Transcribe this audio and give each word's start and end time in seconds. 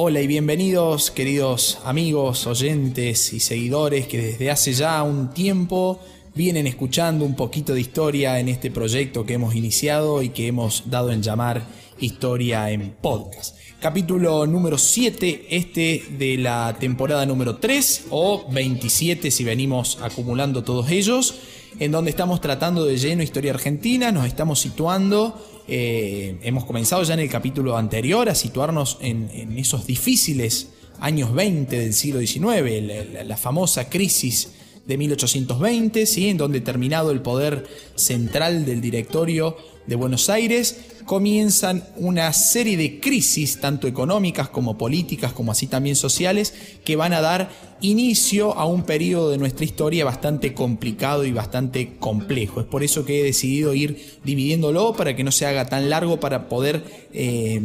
Hola 0.00 0.20
y 0.20 0.28
bienvenidos 0.28 1.10
queridos 1.10 1.80
amigos, 1.84 2.46
oyentes 2.46 3.32
y 3.32 3.40
seguidores 3.40 4.06
que 4.06 4.18
desde 4.18 4.48
hace 4.48 4.72
ya 4.72 5.02
un 5.02 5.34
tiempo 5.34 5.98
vienen 6.36 6.68
escuchando 6.68 7.24
un 7.24 7.34
poquito 7.34 7.74
de 7.74 7.80
historia 7.80 8.38
en 8.38 8.48
este 8.48 8.70
proyecto 8.70 9.26
que 9.26 9.34
hemos 9.34 9.56
iniciado 9.56 10.22
y 10.22 10.28
que 10.28 10.46
hemos 10.46 10.88
dado 10.88 11.10
en 11.10 11.20
llamar 11.20 11.66
Historia 11.98 12.70
en 12.70 12.92
Podcast. 12.92 13.56
Capítulo 13.80 14.46
número 14.46 14.78
7, 14.78 15.48
este 15.50 16.04
de 16.16 16.38
la 16.38 16.76
temporada 16.78 17.26
número 17.26 17.56
3 17.56 18.06
o 18.10 18.46
27 18.52 19.32
si 19.32 19.42
venimos 19.42 19.98
acumulando 20.00 20.62
todos 20.62 20.92
ellos, 20.92 21.34
en 21.78 21.92
donde 21.92 22.10
estamos 22.10 22.40
tratando 22.40 22.84
de 22.84 22.96
lleno 22.96 23.22
historia 23.22 23.52
argentina, 23.52 24.10
nos 24.12 24.26
estamos 24.26 24.60
situando 24.60 25.36
eh, 25.70 26.38
hemos 26.42 26.64
comenzado 26.64 27.02
ya 27.02 27.12
en 27.12 27.20
el 27.20 27.28
capítulo 27.28 27.76
anterior 27.76 28.30
a 28.30 28.34
situarnos 28.34 28.96
en, 29.02 29.28
esos 29.58 29.86
difíciles 29.86 30.70
años 30.98 31.34
20 31.34 31.78
del 31.78 31.92
siglo 31.92 32.20
XIX, 32.20 33.26
la, 33.26 33.36
famosa 33.36 33.90
crisis 33.90 34.52
de 34.88 34.96
1820, 34.96 36.06
¿sí? 36.06 36.28
en 36.28 36.38
donde 36.38 36.62
terminado 36.62 37.10
el 37.10 37.20
poder 37.20 37.68
central 37.94 38.64
del 38.64 38.80
directorio 38.80 39.56
de 39.86 39.96
Buenos 39.96 40.30
Aires, 40.30 40.80
comienzan 41.04 41.84
una 41.96 42.32
serie 42.32 42.76
de 42.76 42.98
crisis, 42.98 43.60
tanto 43.60 43.86
económicas 43.86 44.48
como 44.48 44.76
políticas, 44.76 45.32
como 45.32 45.52
así 45.52 45.66
también 45.66 45.94
sociales, 45.94 46.54
que 46.84 46.96
van 46.96 47.12
a 47.12 47.20
dar 47.20 47.50
inicio 47.80 48.54
a 48.54 48.64
un 48.64 48.82
periodo 48.82 49.30
de 49.30 49.38
nuestra 49.38 49.64
historia 49.64 50.04
bastante 50.04 50.54
complicado 50.54 51.24
y 51.26 51.32
bastante 51.32 51.96
complejo. 51.98 52.60
Es 52.60 52.66
por 52.66 52.82
eso 52.82 53.04
que 53.04 53.20
he 53.20 53.24
decidido 53.24 53.74
ir 53.74 54.18
dividiéndolo 54.24 54.94
para 54.94 55.14
que 55.14 55.24
no 55.24 55.32
se 55.32 55.46
haga 55.46 55.66
tan 55.66 55.90
largo, 55.90 56.18
para 56.18 56.48
poder... 56.48 56.82
Eh, 57.12 57.60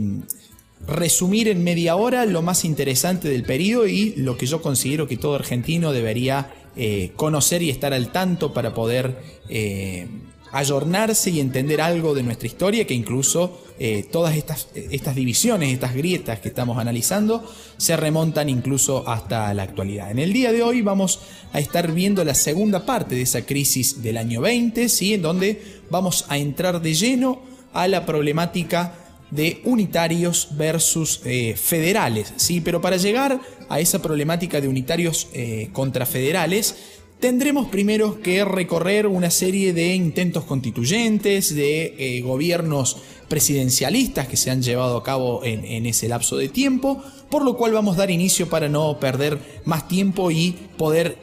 resumir 0.85 1.47
en 1.47 1.63
media 1.63 1.95
hora 1.95 2.25
lo 2.25 2.41
más 2.41 2.65
interesante 2.65 3.29
del 3.29 3.43
periodo 3.43 3.87
y 3.87 4.15
lo 4.17 4.37
que 4.37 4.45
yo 4.45 4.61
considero 4.61 5.07
que 5.07 5.15
todo 5.15 5.35
argentino 5.35 5.93
debería 5.93 6.51
eh, 6.75 7.11
conocer 7.15 7.61
y 7.61 7.69
estar 7.69 7.93
al 7.93 8.11
tanto 8.11 8.53
para 8.53 8.73
poder 8.73 9.15
eh, 9.49 10.07
ayornarse 10.53 11.31
y 11.31 11.39
entender 11.39 11.81
algo 11.81 12.13
de 12.13 12.23
nuestra 12.23 12.47
historia, 12.47 12.85
que 12.85 12.93
incluso 12.93 13.59
eh, 13.79 14.05
todas 14.11 14.35
estas, 14.35 14.67
estas 14.75 15.15
divisiones, 15.15 15.73
estas 15.73 15.95
grietas 15.95 16.39
que 16.39 16.49
estamos 16.49 16.77
analizando, 16.77 17.43
se 17.77 17.97
remontan 17.97 18.49
incluso 18.49 19.07
hasta 19.09 19.51
la 19.53 19.63
actualidad. 19.63 20.11
En 20.11 20.19
el 20.19 20.31
día 20.31 20.51
de 20.51 20.61
hoy 20.61 20.81
vamos 20.81 21.21
a 21.53 21.59
estar 21.59 21.91
viendo 21.91 22.23
la 22.23 22.35
segunda 22.35 22.85
parte 22.85 23.15
de 23.15 23.23
esa 23.23 23.45
crisis 23.45 24.03
del 24.03 24.17
año 24.17 24.41
20, 24.41 24.89
¿sí? 24.89 25.15
en 25.15 25.23
donde 25.23 25.81
vamos 25.89 26.25
a 26.29 26.37
entrar 26.37 26.81
de 26.81 26.93
lleno 26.93 27.41
a 27.73 27.87
la 27.87 28.05
problemática 28.05 29.02
de 29.33 29.61
unitarios 29.63 30.49
versus 30.51 31.21
eh, 31.25 31.55
federales, 31.57 32.33
¿sí? 32.37 32.61
Pero 32.61 32.81
para 32.81 32.97
llegar 32.97 33.41
a 33.69 33.79
esa 33.79 34.01
problemática 34.01 34.61
de 34.61 34.67
unitarios 34.67 35.27
eh, 35.33 35.69
contra 35.73 36.05
federales, 36.05 36.75
tendremos 37.19 37.67
primero 37.69 38.21
que 38.21 38.45
recorrer 38.45 39.07
una 39.07 39.31
serie 39.31 39.73
de 39.73 39.95
intentos 39.95 40.43
constituyentes, 40.43 41.55
de 41.55 41.95
eh, 41.97 42.21
gobiernos 42.21 42.97
presidencialistas 43.27 44.27
que 44.27 44.37
se 44.37 44.51
han 44.51 44.61
llevado 44.61 44.97
a 44.97 45.03
cabo 45.03 45.41
en, 45.43 45.87
ese 45.87 46.07
lapso 46.07 46.37
de 46.37 46.49
tiempo, 46.49 47.01
por 47.31 47.43
lo 47.43 47.57
cual 47.57 47.71
vamos 47.71 47.95
a 47.95 47.99
dar 47.99 48.11
inicio 48.11 48.47
para 48.47 48.69
no 48.69 48.99
perder 48.99 49.39
más 49.65 49.87
tiempo 49.87 50.29
y 50.29 50.51
poder 50.77 51.17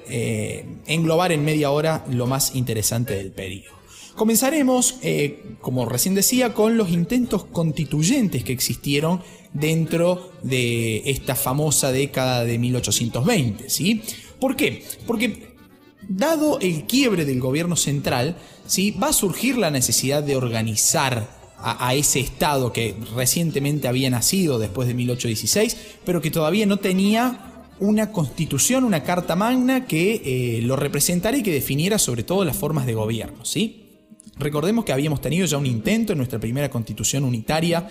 englobar 0.86 1.30
en 1.30 1.44
media 1.44 1.70
hora 1.70 2.04
lo 2.10 2.26
más 2.26 2.56
interesante 2.56 3.14
del 3.14 3.30
periodo. 3.30 3.79
Comenzaremos, 4.16 4.96
eh, 5.02 5.56
como 5.60 5.86
recién 5.86 6.14
decía, 6.14 6.52
con 6.54 6.76
los 6.76 6.90
intentos 6.90 7.44
constituyentes 7.44 8.44
que 8.44 8.52
existieron 8.52 9.22
dentro 9.52 10.32
de 10.42 11.02
esta 11.10 11.34
famosa 11.34 11.92
década 11.92 12.44
de 12.44 12.58
1820. 12.58 13.70
¿sí? 13.70 14.02
¿Por 14.38 14.56
qué? 14.56 14.84
Porque 15.06 15.50
dado 16.08 16.58
el 16.60 16.86
quiebre 16.86 17.24
del 17.24 17.40
gobierno 17.40 17.76
central, 17.76 18.36
¿sí? 18.66 18.90
va 18.92 19.08
a 19.08 19.12
surgir 19.12 19.56
la 19.56 19.70
necesidad 19.70 20.22
de 20.22 20.36
organizar 20.36 21.40
a, 21.62 21.94
ese 21.94 22.20
Estado 22.20 22.72
que 22.72 22.94
recientemente 23.14 23.86
había 23.86 24.08
nacido 24.08 24.58
después 24.58 24.88
de 24.88 24.94
1816, 24.94 25.76
pero 26.04 26.22
que 26.22 26.30
todavía 26.30 26.64
no 26.64 26.78
tenía 26.78 27.64
una 27.80 28.12
constitución, 28.12 28.84
una 28.84 29.02
carta 29.02 29.36
magna 29.36 29.86
que 29.86 30.22
eh, 30.24 30.62
lo 30.62 30.76
representara 30.76 31.36
y 31.36 31.42
que 31.42 31.52
definiera 31.52 31.98
sobre 31.98 32.22
todo 32.22 32.44
las 32.44 32.56
formas 32.56 32.86
de 32.86 32.94
gobierno. 32.94 33.44
¿sí? 33.44 33.79
Recordemos 34.38 34.84
que 34.84 34.92
habíamos 34.92 35.20
tenido 35.20 35.46
ya 35.46 35.58
un 35.58 35.66
intento 35.66 36.12
en 36.12 36.18
nuestra 36.18 36.38
primera 36.38 36.70
constitución 36.70 37.24
unitaria 37.24 37.88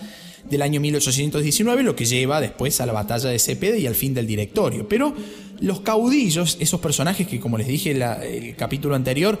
del 0.48 0.62
año 0.62 0.80
1819, 0.80 1.82
lo 1.82 1.94
que 1.94 2.04
lleva 2.04 2.40
después 2.40 2.80
a 2.80 2.86
la 2.86 2.92
batalla 2.92 3.28
de 3.28 3.38
Cepeda 3.38 3.76
y 3.76 3.86
al 3.86 3.94
fin 3.94 4.14
del 4.14 4.26
directorio. 4.26 4.88
Pero 4.88 5.14
los 5.60 5.80
caudillos, 5.82 6.56
esos 6.58 6.80
personajes 6.80 7.26
que 7.26 7.38
como 7.38 7.58
les 7.58 7.66
dije 7.66 7.90
en 7.90 8.02
el 8.02 8.56
capítulo 8.56 8.94
anterior, 8.94 9.38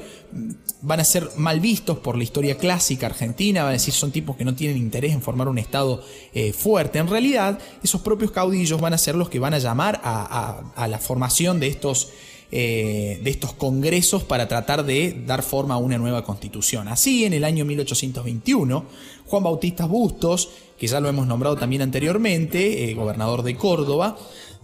van 0.82 1.00
a 1.00 1.04
ser 1.04 1.30
mal 1.36 1.60
vistos 1.60 1.98
por 1.98 2.16
la 2.16 2.22
historia 2.22 2.56
clásica 2.58 3.06
argentina, 3.06 3.62
van 3.62 3.70
a 3.70 3.72
decir 3.72 3.94
son 3.94 4.12
tipos 4.12 4.36
que 4.36 4.44
no 4.44 4.54
tienen 4.54 4.76
interés 4.76 5.12
en 5.12 5.22
formar 5.22 5.48
un 5.48 5.58
Estado 5.58 6.04
eh, 6.34 6.52
fuerte. 6.52 6.98
En 6.98 7.08
realidad, 7.08 7.58
esos 7.82 8.02
propios 8.02 8.30
caudillos 8.30 8.80
van 8.80 8.92
a 8.92 8.98
ser 8.98 9.14
los 9.14 9.30
que 9.30 9.38
van 9.38 9.54
a 9.54 9.58
llamar 9.58 10.00
a, 10.04 10.86
la 10.88 10.98
formación 10.98 11.60
de 11.60 11.68
estos... 11.68 12.10
Eh, 12.52 13.20
de 13.22 13.30
estos 13.30 13.52
congresos 13.52 14.24
para 14.24 14.48
tratar 14.48 14.84
de 14.84 15.22
dar 15.24 15.44
forma 15.44 15.74
a 15.74 15.76
una 15.76 15.98
nueva 15.98 16.24
constitución. 16.24 16.88
Así, 16.88 17.24
en 17.24 17.32
el 17.32 17.44
año 17.44 17.64
1821, 17.64 18.86
Juan 19.26 19.42
Bautista 19.44 19.84
Bustos, 19.84 20.50
que 20.76 20.88
ya 20.88 20.98
lo 20.98 21.08
hemos 21.08 21.28
nombrado 21.28 21.54
también 21.56 21.80
anteriormente, 21.80 22.90
eh, 22.90 22.94
gobernador 22.94 23.44
de 23.44 23.54
Córdoba, 23.54 24.18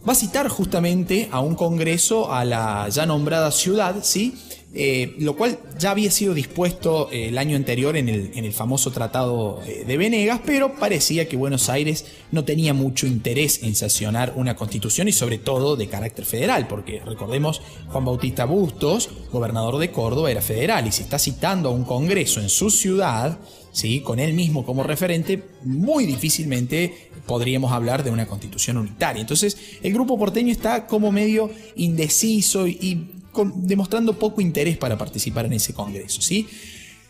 va 0.06 0.12
a 0.12 0.16
citar 0.16 0.48
justamente 0.48 1.28
a 1.30 1.38
un 1.38 1.54
congreso 1.54 2.32
a 2.32 2.44
la 2.44 2.88
ya 2.88 3.06
nombrada 3.06 3.52
ciudad, 3.52 3.94
¿sí? 4.02 4.34
Eh, 4.78 5.14
lo 5.20 5.36
cual 5.36 5.58
ya 5.78 5.92
había 5.92 6.10
sido 6.10 6.34
dispuesto 6.34 7.08
eh, 7.10 7.28
el 7.28 7.38
año 7.38 7.56
anterior 7.56 7.96
en 7.96 8.10
el, 8.10 8.30
en 8.34 8.44
el 8.44 8.52
famoso 8.52 8.90
Tratado 8.90 9.62
eh, 9.66 9.84
de 9.86 9.96
Venegas, 9.96 10.42
pero 10.44 10.74
parecía 10.74 11.26
que 11.26 11.34
Buenos 11.38 11.70
Aires 11.70 12.04
no 12.30 12.44
tenía 12.44 12.74
mucho 12.74 13.06
interés 13.06 13.62
en 13.62 13.74
sancionar 13.74 14.34
una 14.36 14.54
constitución 14.54 15.08
y 15.08 15.12
sobre 15.12 15.38
todo 15.38 15.76
de 15.76 15.88
carácter 15.88 16.26
federal, 16.26 16.68
porque 16.68 17.00
recordemos, 17.00 17.62
Juan 17.88 18.04
Bautista 18.04 18.44
Bustos, 18.44 19.08
gobernador 19.32 19.78
de 19.78 19.90
Córdoba, 19.90 20.30
era 20.30 20.42
federal 20.42 20.86
y 20.86 20.92
si 20.92 21.04
está 21.04 21.18
citando 21.18 21.70
a 21.70 21.72
un 21.72 21.84
congreso 21.84 22.42
en 22.42 22.50
su 22.50 22.68
ciudad, 22.68 23.38
¿sí? 23.72 24.00
con 24.00 24.18
él 24.18 24.34
mismo 24.34 24.66
como 24.66 24.82
referente, 24.82 25.42
muy 25.64 26.04
difícilmente 26.04 27.10
podríamos 27.24 27.72
hablar 27.72 28.04
de 28.04 28.10
una 28.10 28.26
constitución 28.26 28.76
unitaria. 28.76 29.22
Entonces, 29.22 29.56
el 29.82 29.94
grupo 29.94 30.18
porteño 30.18 30.52
está 30.52 30.86
como 30.86 31.10
medio 31.12 31.50
indeciso 31.76 32.66
y 32.66 33.15
demostrando 33.44 34.18
poco 34.18 34.40
interés 34.40 34.76
para 34.76 34.96
participar 34.96 35.46
en 35.46 35.54
ese 35.54 35.74
congreso. 35.74 36.22
¿sí? 36.22 36.46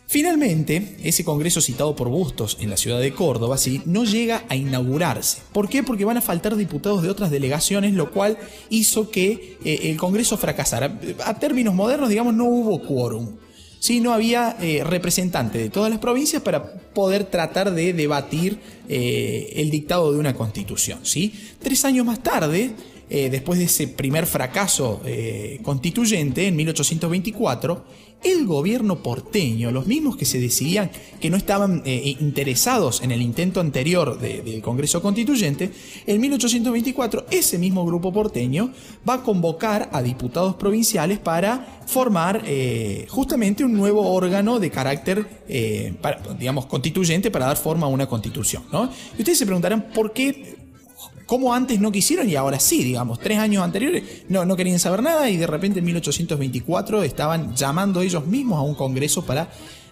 Finalmente, 0.09 0.95
ese 1.03 1.25
congreso 1.25 1.59
citado 1.59 1.93
por 1.95 2.07
Bustos 2.07 2.57
en 2.61 2.69
la 2.69 2.77
ciudad 2.77 3.01
de 3.01 3.13
Córdoba 3.13 3.57
¿sí? 3.57 3.81
no 3.85 4.05
llega 4.05 4.45
a 4.47 4.55
inaugurarse. 4.55 5.39
¿Por 5.51 5.67
qué? 5.67 5.83
Porque 5.83 6.05
van 6.05 6.15
a 6.15 6.21
faltar 6.21 6.55
diputados 6.55 7.03
de 7.03 7.09
otras 7.09 7.29
delegaciones, 7.29 7.93
lo 7.93 8.11
cual 8.11 8.37
hizo 8.69 9.09
que 9.09 9.57
eh, 9.65 9.79
el 9.83 9.97
congreso 9.97 10.37
fracasara. 10.37 10.97
A 11.25 11.39
términos 11.39 11.73
modernos, 11.73 12.07
digamos, 12.07 12.33
no 12.33 12.45
hubo 12.45 12.81
quórum. 12.83 13.35
¿sí? 13.79 13.99
No 13.99 14.13
había 14.13 14.55
eh, 14.61 14.81
representante 14.85 15.57
de 15.57 15.69
todas 15.69 15.89
las 15.89 15.99
provincias 15.99 16.41
para 16.41 16.73
poder 16.73 17.25
tratar 17.25 17.73
de 17.73 17.91
debatir 17.91 18.59
eh, 18.87 19.53
el 19.57 19.69
dictado 19.69 20.13
de 20.13 20.19
una 20.19 20.33
constitución. 20.33 20.99
¿sí? 21.03 21.33
Tres 21.61 21.83
años 21.83 22.05
más 22.05 22.23
tarde, 22.23 22.71
eh, 23.09 23.29
después 23.29 23.57
de 23.57 23.65
ese 23.65 23.87
primer 23.87 24.25
fracaso 24.25 25.01
eh, 25.05 25.59
constituyente 25.63 26.45
en 26.45 26.57
1824, 26.57 27.85
el 28.21 28.45
gobierno 28.45 29.01
porteño, 29.01 29.71
los 29.71 29.87
mismos 29.87 30.17
que 30.17 30.25
se 30.25 30.39
decidían 30.39 30.91
que 31.21 31.29
no 31.29 31.37
estaban 31.37 31.83
eh, 31.85 32.17
interesados 32.19 33.01
en 33.01 33.11
el 33.11 33.21
intento 33.21 33.61
anterior 33.61 34.19
del 34.19 34.61
Congreso 34.61 35.01
Constituyente, 35.01 35.71
en 36.05 36.19
1824 36.19 37.27
ese 37.31 37.57
mismo 37.57 37.85
grupo 37.85 38.11
porteño 38.11 38.73
va 39.07 39.15
a 39.15 39.23
convocar 39.23 39.89
a 39.93 40.01
diputados 40.01 40.55
provinciales 40.55 41.19
para 41.19 41.83
formar 41.85 42.43
justamente 43.07 43.63
un 43.63 43.73
nuevo 43.73 44.11
órgano 44.11 44.59
de 44.59 44.69
carácter, 44.69 45.45
digamos, 46.37 46.65
constituyente 46.65 47.31
para 47.31 47.45
dar 47.45 47.57
forma 47.57 47.85
a 47.85 47.89
una 47.89 48.07
constitución. 48.07 48.63
Y 49.17 49.19
ustedes 49.19 49.37
se 49.37 49.45
preguntarán 49.45 49.89
por 49.93 50.11
qué 50.11 50.56
como 51.27 51.53
antes 51.53 51.79
no 51.79 51.91
quisieron 51.91 52.27
y 52.27 52.35
ahora 52.35 52.59
sí, 52.59 52.83
digamos, 52.83 53.19
tres 53.19 53.37
años 53.37 53.61
anteriores 53.61 54.23
no, 54.29 54.45
no 54.45 54.55
querían 54.55 54.79
saber 54.79 55.03
nada 55.03 55.29
y 55.29 55.37
de 55.37 55.45
repente 55.45 55.79
en 55.79 55.85
1824 55.85 57.03
estaban 57.03 57.55
llamando 57.55 58.01
ellos 58.01 58.25
mismos 58.25 58.57
a 58.57 58.61
un 58.61 58.73
congreso 58.73 59.23
para 59.25 59.49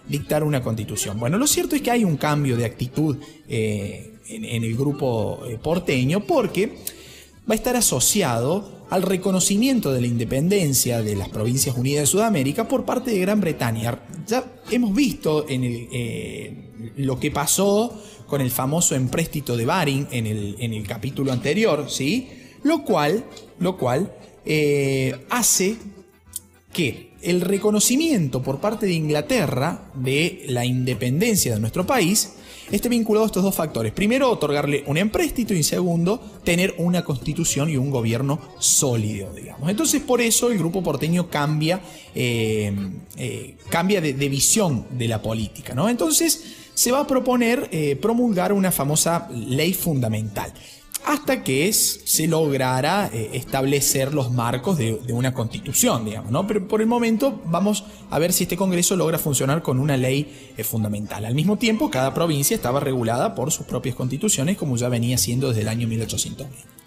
dictar 0.08 0.42
una 0.42 0.62
constitución. 0.62 1.20
Bueno, 1.20 1.36
lo 1.38 1.46
cierto 1.46 1.76
es 1.76 1.82
que 1.82 1.90
hay 1.90 2.04
un 2.04 2.16
cambio 2.16 2.56
de 2.56 2.64
actitud 2.64 3.18
eh, 3.48 4.18
en, 4.28 4.64
el 4.64 4.74
grupo 4.76 5.42
eh, 5.46 5.58
porteño 5.62 6.20
porque 6.26 6.78
va 7.48 7.52
a 7.52 7.54
estar 7.54 7.76
asociado 7.76 8.86
al 8.88 9.02
reconocimiento 9.02 9.92
de 9.92 10.00
la 10.00 10.06
independencia 10.06 11.02
de 11.02 11.16
las 11.16 11.28
Provincias 11.28 11.76
Unidas 11.76 12.02
de 12.02 12.06
Sudamérica 12.06 12.66
por 12.66 12.84
parte 12.84 13.10
de 13.10 13.18
Gran 13.18 13.40
Bretaña. 13.40 14.00
Ya 14.26 14.44
hemos 14.70 14.94
visto 14.94 15.46
en 15.48 15.62
eh, 15.64 16.92
lo 16.96 17.18
que 17.18 17.30
pasó 17.30 18.00
con 18.26 18.40
el 18.40 18.50
famoso 18.50 18.94
empréstito 18.94 19.56
de 19.56 19.64
Baring 19.64 20.08
en 20.10 20.26
el, 20.26 20.56
en 20.58 20.74
el 20.74 20.86
capítulo 20.86 21.32
anterior, 21.32 21.86
¿sí? 21.88 22.28
Lo 22.62 22.82
cual, 22.84 23.24
lo 23.58 23.76
cual 23.76 24.12
eh, 24.44 25.24
hace 25.30 25.76
que 26.72 27.12
el 27.22 27.40
reconocimiento 27.40 28.42
por 28.42 28.60
parte 28.60 28.86
de 28.86 28.92
Inglaterra 28.92 29.90
de 29.94 30.44
la 30.48 30.64
independencia 30.64 31.54
de 31.54 31.60
nuestro 31.60 31.86
país 31.86 32.34
esté 32.70 32.88
vinculado 32.88 33.24
a 33.24 33.26
estos 33.26 33.42
dos 33.42 33.54
factores. 33.54 33.92
Primero, 33.92 34.30
otorgarle 34.30 34.84
un 34.86 34.96
empréstito 34.96 35.54
y 35.54 35.62
segundo, 35.62 36.20
tener 36.44 36.74
una 36.78 37.04
constitución 37.04 37.70
y 37.70 37.76
un 37.76 37.90
gobierno 37.90 38.40
sólido, 38.58 39.32
digamos. 39.32 39.70
Entonces, 39.70 40.02
por 40.02 40.20
eso 40.20 40.50
el 40.50 40.58
grupo 40.58 40.82
porteño 40.82 41.28
cambia, 41.28 41.80
eh, 42.14 42.72
eh, 43.16 43.56
cambia 43.68 44.00
de, 44.00 44.12
visión 44.28 44.86
de 44.90 45.08
la 45.08 45.22
política, 45.22 45.74
¿no? 45.74 45.88
Entonces, 45.88 46.65
se 46.76 46.92
va 46.92 47.00
a 47.00 47.06
proponer 47.06 47.98
promulgar 48.00 48.52
una 48.52 48.70
famosa 48.70 49.28
ley 49.32 49.72
fundamental 49.72 50.52
hasta 51.06 51.44
que 51.44 51.72
se 51.72 52.26
lograra 52.26 53.08
eh, 53.12 53.30
establecer 53.34 54.12
los 54.12 54.32
marcos 54.32 54.76
de, 54.76 55.00
una 55.10 55.32
constitución, 55.32 56.04
digamos, 56.04 56.32
¿no? 56.32 56.46
Pero 56.48 56.66
por 56.66 56.80
el 56.80 56.88
momento 56.88 57.40
vamos 57.46 57.84
a 58.10 58.18
ver 58.18 58.32
si 58.32 58.42
este 58.42 58.56
Congreso 58.56 58.96
logra 58.96 59.18
funcionar 59.18 59.62
con 59.62 59.78
una 59.78 59.96
ley 59.96 60.52
eh, 60.56 60.64
fundamental. 60.64 61.24
Al 61.24 61.34
mismo 61.34 61.58
tiempo, 61.58 61.90
cada 61.90 62.12
provincia 62.12 62.56
estaba 62.56 62.80
regulada 62.80 63.36
por 63.36 63.52
sus 63.52 63.66
propias 63.66 63.94
constituciones, 63.94 64.56
como 64.56 64.76
ya 64.76 64.88
venía 64.88 65.16
siendo 65.16 65.48
desde 65.48 65.62
el 65.62 65.68
año 65.68 65.86
1820. 65.86 66.85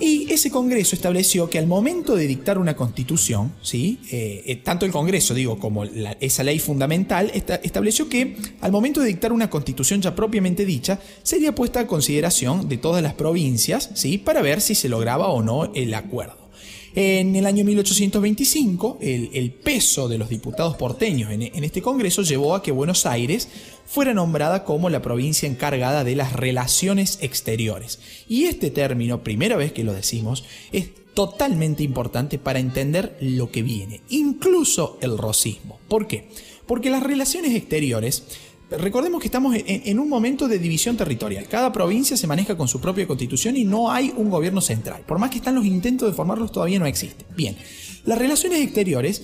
Y 0.00 0.32
ese 0.32 0.50
Congreso 0.50 0.94
estableció 0.94 1.50
que 1.50 1.58
al 1.58 1.66
momento 1.66 2.14
de 2.14 2.26
dictar 2.26 2.58
una 2.58 2.76
constitución, 2.76 3.52
¿sí? 3.62 3.98
Eh, 4.12 4.44
eh, 4.46 4.56
tanto 4.56 4.86
el 4.86 4.92
Congreso, 4.92 5.34
digo, 5.34 5.58
como 5.58 5.84
esa 5.84 6.44
ley 6.44 6.60
fundamental, 6.60 7.32
estableció 7.62 8.08
que 8.08 8.36
al 8.60 8.70
momento 8.70 9.00
de 9.00 9.08
dictar 9.08 9.32
una 9.32 9.50
constitución 9.50 10.00
ya 10.00 10.14
propiamente 10.14 10.64
dicha, 10.64 11.00
sería 11.22 11.54
puesta 11.54 11.80
a 11.80 11.86
consideración 11.86 12.68
de 12.68 12.78
todas 12.78 13.02
las 13.02 13.14
provincias 13.14 13.90
¿sí? 13.94 14.18
para 14.18 14.40
ver 14.40 14.60
si 14.60 14.76
se 14.76 14.88
lograba 14.88 15.28
o 15.28 15.42
no 15.42 15.72
el 15.74 15.92
acuerdo. 15.94 16.47
En 16.94 17.36
el 17.36 17.46
año 17.46 17.64
1825, 17.64 18.98
el, 19.00 19.50
peso 19.52 20.08
de 20.08 20.18
los 20.18 20.28
diputados 20.28 20.76
porteños 20.76 21.30
en, 21.30 21.42
este 21.64 21.82
Congreso 21.82 22.22
llevó 22.22 22.54
a 22.54 22.62
que 22.62 22.72
Buenos 22.72 23.06
Aires 23.06 23.48
fuera 23.86 24.14
nombrada 24.14 24.64
como 24.64 24.90
la 24.90 25.02
provincia 25.02 25.48
encargada 25.48 26.04
de 26.04 26.16
las 26.16 26.32
relaciones 26.32 27.18
exteriores. 27.20 28.00
Y 28.28 28.44
este 28.44 28.70
término, 28.70 29.22
primera 29.22 29.56
vez 29.56 29.72
que 29.72 29.84
lo 29.84 29.92
decimos, 29.92 30.44
es 30.72 30.90
totalmente 31.14 31.82
importante 31.82 32.38
para 32.38 32.60
entender 32.60 33.16
lo 33.20 33.50
que 33.50 33.62
viene, 33.62 34.02
incluso 34.08 34.98
el 35.00 35.18
rosismo. 35.18 35.80
¿Por 35.88 36.06
qué? 36.06 36.28
Porque 36.66 36.90
las 36.90 37.02
relaciones 37.02 37.54
exteriores 37.54 38.24
Recordemos 38.70 39.20
que 39.20 39.28
estamos 39.28 39.56
en, 39.56 39.98
un 39.98 40.08
momento 40.10 40.46
de 40.46 40.58
división 40.58 40.96
territorial. 40.96 41.46
Cada 41.48 41.72
provincia 41.72 42.18
se 42.18 42.26
maneja 42.26 42.56
con 42.56 42.68
su 42.68 42.80
propia 42.80 43.06
constitución 43.06 43.56
y 43.56 43.64
no 43.64 43.90
hay 43.90 44.12
un 44.14 44.28
gobierno 44.28 44.60
central. 44.60 45.02
Por 45.06 45.18
más 45.18 45.30
que 45.30 45.38
están 45.38 45.54
los 45.54 45.64
intentos 45.64 46.08
de 46.08 46.14
formarlos, 46.14 46.52
todavía 46.52 46.78
no 46.78 46.84
existe. 46.84 47.24
Bien, 47.34 47.56
las 48.04 48.18
relaciones 48.18 48.60
exteriores 48.60 49.22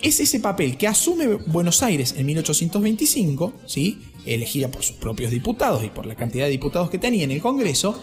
es 0.00 0.20
ese 0.20 0.38
papel 0.38 0.76
que 0.76 0.86
asume 0.86 1.26
Buenos 1.26 1.82
Aires 1.82 2.14
en 2.16 2.26
1825, 2.26 3.52
¿sí? 3.66 3.98
elegida 4.24 4.70
por 4.70 4.84
sus 4.84 4.96
propios 4.96 5.32
diputados 5.32 5.82
y 5.82 5.88
por 5.88 6.06
la 6.06 6.14
cantidad 6.14 6.44
de 6.44 6.52
diputados 6.52 6.88
que 6.88 6.98
tenía 6.98 7.24
en 7.24 7.32
el 7.32 7.40
Congreso, 7.40 8.00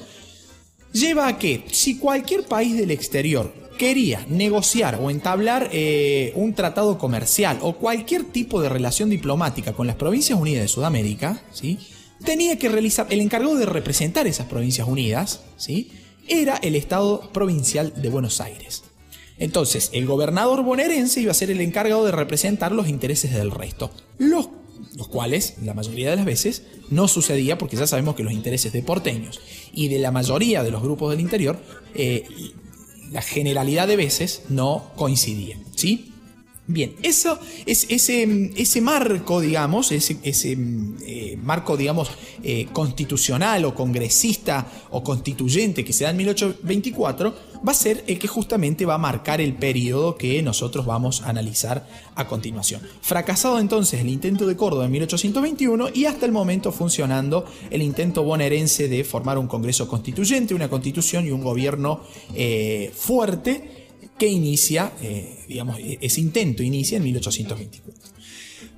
lleva 0.92 1.28
a 1.28 1.40
que 1.40 1.64
si 1.72 1.98
cualquier 1.98 2.44
país 2.44 2.76
del 2.76 2.92
exterior 2.92 3.54
quería 3.78 4.26
negociar 4.30 5.00
o 5.02 5.10
entablar 5.10 5.70
eh, 5.72 6.34
un 6.36 6.54
tratado 6.54 6.98
comercial 6.98 7.60
o 7.62 7.74
cualquier 7.74 8.24
tipo 8.24 8.62
de 8.62 8.70
relación 8.70 9.10
diplomática 9.10 9.74
con 9.74 9.88
las 9.88 9.96
Provincias 9.96 10.40
Unidas 10.40 10.64
de 10.64 10.68
Sudamérica, 10.68 11.42
¿sí? 11.52 11.80
tenía 12.24 12.58
que 12.58 12.70
realizar, 12.70 13.08
el 13.10 13.22
encargado 13.22 13.56
de 13.56 13.66
representar 13.66 14.28
esas 14.28 14.48
Provincias 14.48 14.88
Unidas, 14.88 15.42
¿sí? 15.58 15.92
era 16.28 16.58
el 16.58 16.76
Estado 16.76 17.30
Provincial 17.32 17.94
de 18.02 18.10
Buenos 18.10 18.42
Aires. 18.42 18.84
Entonces, 19.38 19.90
el 19.94 20.06
gobernador 20.06 20.64
bonaerense 20.64 21.22
iba 21.22 21.32
a 21.32 21.36
ser 21.36 21.52
el 21.52 21.62
encargado 21.62 22.06
de 22.06 22.12
representar 22.12 22.72
los 22.72 22.88
intereses 22.88 23.34
del 23.34 23.52
resto, 23.52 23.92
los, 24.18 24.50
los 24.96 25.10
cuales, 25.10 25.56
la 25.62 25.74
mayoría 25.74 26.10
de 26.10 26.16
las 26.16 26.26
veces, 26.26 26.64
no 26.90 27.08
sucedía 27.08 27.58
porque 27.58 27.76
ya 27.76 27.86
sabemos 27.86 28.16
que 28.16 28.24
los 28.24 28.32
intereses 28.32 28.72
de 28.72 28.82
porteños 28.82 29.42
y 29.74 29.90
de 29.90 30.00
la 30.00 30.12
mayoría 30.12 30.64
de 30.64 30.72
los 30.72 30.82
grupos 30.82 31.12
del 31.12 31.20
interior 31.20 31.60
eh, 31.96 32.24
la 33.12 33.22
generalidad 33.22 33.88
de 33.88 33.96
veces 33.96 34.44
no 34.50 34.92
coincidían. 34.96 35.64
¿sí? 35.76 36.14
Bien, 36.68 36.96
eso 37.04 37.38
es 37.68 37.86
ese, 37.90 38.52
ese 38.56 38.82
marco, 38.82 39.40
digamos, 39.40 39.92
ese, 39.92 40.18
ese 40.24 40.58
eh, 41.06 41.38
marco, 41.44 41.78
digamos, 41.78 42.10
eh, 42.42 42.68
constitucional 42.74 43.66
o 43.66 43.76
congresista 43.76 44.66
o 44.90 45.04
constituyente 45.04 45.86
que 45.86 45.94
se 45.94 46.06
da 46.06 46.10
en 46.10 46.18
1824, 46.18 47.36
va 47.68 47.72
a 47.72 47.76
ser 47.76 48.04
el 48.08 48.18
que 48.18 48.28
justamente 48.28 48.84
va 48.88 48.96
a 48.96 48.98
marcar 48.98 49.42
el 49.42 49.54
periodo 49.54 50.16
que 50.16 50.42
nosotros 50.42 50.88
vamos 50.88 51.22
a 51.22 51.30
analizar 51.30 51.88
a 52.16 52.28
continuación. 52.28 52.82
Fracasado 53.00 53.60
entonces 53.60 54.02
el 54.02 54.10
intento 54.10 54.48
de 54.48 54.56
Córdoba 54.56 54.86
en 54.86 54.92
1821 54.92 55.90
y 55.94 56.06
hasta 56.06 56.26
el 56.26 56.32
momento 56.32 56.72
funcionando 56.72 57.46
el 57.70 57.84
intento 57.84 58.24
bonaerense 58.24 58.88
de 58.88 59.04
formar 59.04 59.38
un 59.38 59.46
Congreso 59.46 59.88
constituyente, 59.88 60.56
una 60.56 60.70
constitución 60.70 61.28
y 61.28 61.32
un 61.32 61.44
gobierno 61.44 62.02
eh, 62.34 62.92
fuerte 62.96 63.85
que 64.18 64.28
inicia, 64.28 64.94
eh, 65.02 65.44
digamos, 65.48 65.80
e-, 65.80 65.98
ese 66.02 66.22
intento 66.22 66.64
inicia 66.64 66.98
en 66.98 67.04
1824. 67.04 68.12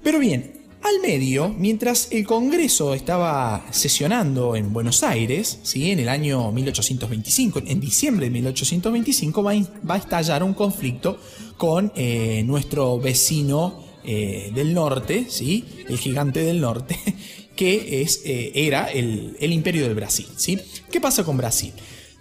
Pero 0.04 0.20
bien, 0.20 0.54
al 0.84 1.00
medio, 1.02 1.50
mientras 1.50 2.10
el 2.12 2.26
Congreso 2.26 2.94
estaba 2.94 3.66
sesionando 3.72 4.56
en 4.56 4.72
Buenos 4.72 5.04
Aires, 5.04 5.60
¿sí? 5.64 5.92
en 5.92 6.00
el 6.00 6.10
año 6.10 6.52
1825, 6.52 7.64
en 7.66 7.80
diciembre 7.80 8.28
de 8.28 8.32
1825, 8.32 9.44
va 9.44 9.54
a, 9.88 9.98
estallar 9.98 10.44
un 10.44 10.54
conflicto 10.54 11.20
con 11.58 11.92
eh, 11.96 12.44
nuestro 12.46 13.00
vecino 13.00 13.84
eh, 14.06 14.52
del 14.54 14.74
norte, 14.74 15.26
¿sí? 15.30 15.66
el 15.90 15.98
gigante 15.98 16.42
del 16.42 16.62
norte, 16.62 16.98
que 17.56 18.02
es, 18.02 18.22
era 18.24 18.86
el, 18.86 19.36
el, 19.40 19.52
imperio 19.52 19.84
del 19.84 19.96
Brasil. 19.96 20.28
¿sí? 20.38 20.60
¿Qué 20.92 21.02
pasa 21.02 21.24
con 21.24 21.38
Brasil? 21.38 21.74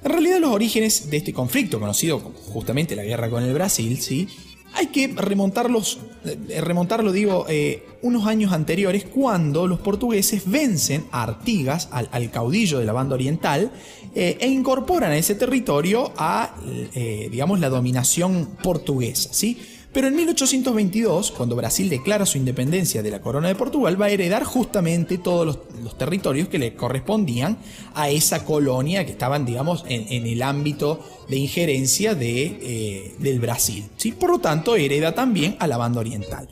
En 0.06 0.12
realidad 0.12 0.38
los 0.38 0.52
orígenes 0.52 1.10
de 1.10 1.16
este 1.16 1.32
conflicto, 1.32 1.80
conocido 1.80 2.22
como 2.22 2.38
justamente 2.38 2.94
la 2.94 3.02
guerra 3.02 3.28
con 3.28 3.42
el 3.42 3.52
Brasil, 3.52 3.98
¿sí? 4.00 4.28
hay 4.72 4.86
que 4.86 5.08
remontarlos, 5.08 5.98
eh, 6.24 6.60
remontarlo 6.60 7.10
digo, 7.10 7.44
eh, 7.48 7.84
unos 8.02 8.24
años 8.28 8.52
anteriores 8.52 9.04
cuando 9.04 9.66
los 9.66 9.80
portugueses 9.80 10.48
vencen 10.48 11.06
a 11.10 11.24
Artigas, 11.24 11.88
al, 11.90 12.30
caudillo 12.30 12.78
de 12.78 12.84
la 12.84 12.92
banda 12.92 13.16
oriental, 13.16 13.72
eh, 14.14 14.38
e 14.38 14.46
incorporan 14.46 15.10
a 15.10 15.16
ese 15.16 15.34
territorio 15.34 16.12
a, 16.16 16.54
digamos, 16.94 17.58
la 17.58 17.68
dominación 17.68 18.50
portuguesa, 18.62 19.30
¿sí? 19.32 19.58
Pero 19.96 20.08
en 20.08 20.14
1822, 20.14 21.30
cuando 21.30 21.56
Brasil 21.56 21.88
declara 21.88 22.26
su 22.26 22.36
independencia 22.36 23.02
de 23.02 23.10
la 23.10 23.22
corona 23.22 23.48
de 23.48 23.54
Portugal, 23.54 23.98
va 23.98 24.04
a 24.04 24.10
heredar 24.10 24.44
justamente 24.44 25.16
todos 25.16 25.58
los, 25.82 25.96
territorios 25.96 26.48
que 26.48 26.58
le 26.58 26.74
correspondían 26.74 27.56
a 27.94 28.10
esa 28.10 28.44
colonia 28.44 29.06
que 29.06 29.12
estaban, 29.12 29.46
digamos, 29.46 29.86
en, 29.88 30.26
el 30.26 30.42
ámbito 30.42 31.00
de 31.30 31.38
injerencia 31.38 32.14
de, 32.14 32.44
eh, 32.44 33.14
del 33.20 33.40
Brasil. 33.40 33.86
¿sí? 33.96 34.12
Por 34.12 34.28
lo 34.28 34.38
tanto, 34.38 34.76
hereda 34.76 35.14
también 35.14 35.56
a 35.60 35.66
la 35.66 35.78
banda 35.78 36.00
oriental. 36.00 36.46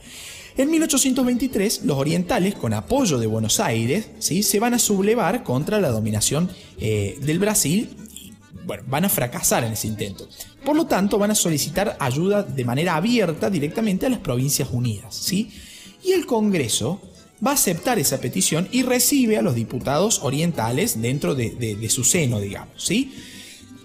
En 0.57 0.71
1823, 0.71 1.83
los 1.85 1.99
orientales, 1.99 2.55
con 2.55 2.73
apoyo 2.73 3.19
de 3.19 3.27
Buenos 3.27 3.61
Aires, 3.61 4.09
¿sí? 4.21 4.43
se 4.43 4.59
van 4.59 4.73
a 4.73 4.79
sublevar 4.79 5.43
contra 5.43 5.83
la 5.83 5.91
dominación 5.91 6.49
eh, 6.79 7.19
del 7.21 7.39
Brasil 7.39 7.91
bueno, 8.67 8.83
van 8.87 9.05
a 9.05 9.09
fracasar 9.09 9.65
en 9.65 9.73
ese 9.73 9.89
intento. 9.89 10.29
Por 10.65 10.77
lo 10.77 10.87
tanto, 10.87 11.19
van 11.19 11.31
a 11.31 11.35
solicitar 11.35 11.97
ayuda 12.01 12.43
de 12.43 12.65
manera 12.65 12.97
abierta 12.97 13.51
directamente 13.51 14.07
a 14.07 14.11
las 14.11 14.21
Provincias 14.21 14.69
Unidas. 14.73 15.15
¿sí? 15.15 15.51
Y 16.03 16.13
el 16.13 16.27
Congreso 16.27 17.01
va 17.45 17.53
a 17.53 17.55
aceptar 17.55 17.99
esa 17.99 18.21
petición 18.21 18.69
y 18.73 18.83
recibe 18.83 19.37
a 19.37 19.43
los 19.43 19.55
diputados 19.55 20.21
orientales 20.23 21.01
dentro 21.01 21.35
de, 21.35 21.87
su 21.91 22.05
seno, 22.05 22.41
digamos. 22.41 22.83
¿sí? 22.83 23.13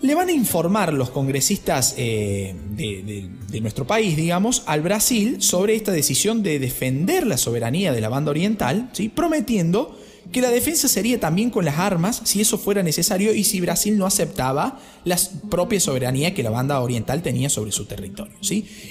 Le 0.02 0.16
van 0.16 0.30
a 0.30 0.32
informar 0.32 0.94
los 0.94 1.10
congresistas 1.10 1.96
eh, 1.98 2.56
de, 2.72 3.30
de, 3.50 3.62
nuestro 3.62 3.86
país, 3.86 4.16
digamos, 4.16 4.64
al 4.66 4.82
Brasil 4.82 5.42
sobre 5.42 5.76
esta 5.76 5.92
decisión 5.92 6.42
de 6.42 6.60
defender 6.60 7.28
la 7.28 7.38
soberanía 7.38 7.92
de 7.92 8.00
la 8.00 8.08
banda 8.08 8.32
oriental, 8.32 8.90
¿sí? 8.94 9.10
prometiendo 9.10 9.99
que 10.32 10.42
la 10.42 10.52
defensa 10.52 10.88
sería 10.88 11.20
también 11.20 11.50
con 11.50 11.66
las 11.66 11.80
armas 11.80 12.22
si 12.24 12.42
eso 12.42 12.58
fuera 12.58 12.84
necesario 12.84 13.34
y 13.34 13.44
si 13.44 13.60
Brasil 13.62 13.98
no 13.98 14.06
aceptaba 14.06 14.80
la 15.04 15.18
propia 15.50 15.80
soberanía 15.80 16.34
que 16.34 16.44
la 16.44 16.50
banda 16.50 16.80
oriental 16.80 17.22
tenía 17.22 17.50
sobre 17.50 17.72
su 17.72 17.86
territorio. 17.86 18.34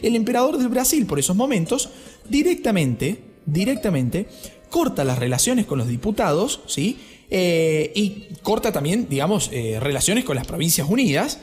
El 0.02 0.16
emperador 0.16 0.58
del 0.58 0.68
Brasil 0.68 1.06
por 1.06 1.18
esos 1.18 1.36
momentos 1.36 1.90
directamente, 2.28 3.22
directamente 3.46 4.28
corta 4.70 5.04
las 5.04 5.18
relaciones 5.18 5.66
con 5.66 5.78
los 5.78 5.88
diputados 5.88 6.60
¿sí? 6.66 6.98
Eh, 7.30 7.92
y 7.94 8.34
corta 8.42 8.72
también, 8.72 9.06
digamos, 9.08 9.50
eh, 9.52 9.78
relaciones 9.80 10.24
con 10.24 10.36
las 10.36 10.46
provincias 10.46 10.88
unidas 10.88 11.38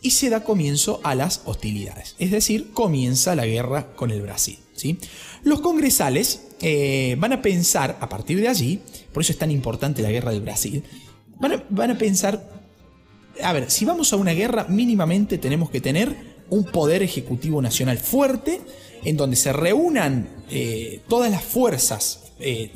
y 0.00 0.10
se 0.10 0.30
da 0.30 0.44
comienzo 0.44 1.00
a 1.02 1.14
las 1.14 1.42
hostilidades, 1.44 2.14
es 2.18 2.30
decir, 2.30 2.72
comienza 2.72 3.34
la 3.34 3.46
guerra 3.46 3.94
con 3.94 4.10
el 4.10 4.22
Brasil. 4.22 4.58
Los 5.42 5.60
congresales 5.60 6.42
eh, 6.60 7.16
van 7.18 7.32
a 7.32 7.42
pensar, 7.42 7.96
a 8.00 8.08
partir 8.08 8.40
de 8.40 8.48
allí, 8.48 8.80
por 9.12 9.22
eso 9.22 9.32
es 9.32 9.38
tan 9.38 9.50
importante 9.50 10.02
la 10.02 10.10
guerra 10.10 10.32
del 10.32 10.40
Brasil, 10.40 10.82
van 11.38 11.90
a, 11.90 11.98
pensar, 11.98 12.48
a 13.42 13.52
ver, 13.52 13.70
si 13.70 13.84
vamos 13.84 14.12
a 14.12 14.16
una 14.16 14.32
guerra, 14.32 14.66
mínimamente 14.68 15.38
tenemos 15.38 15.70
que 15.70 15.80
tener 15.80 16.34
un 16.50 16.64
poder 16.64 17.02
ejecutivo 17.02 17.60
nacional 17.60 17.98
fuerte, 17.98 18.60
en 19.04 19.16
donde 19.16 19.36
se 19.36 19.52
reúnan 19.52 20.28
eh, 20.50 21.00
todas 21.08 21.30
las 21.30 21.42
fuerzas, 21.42 22.32
eh, 22.40 22.70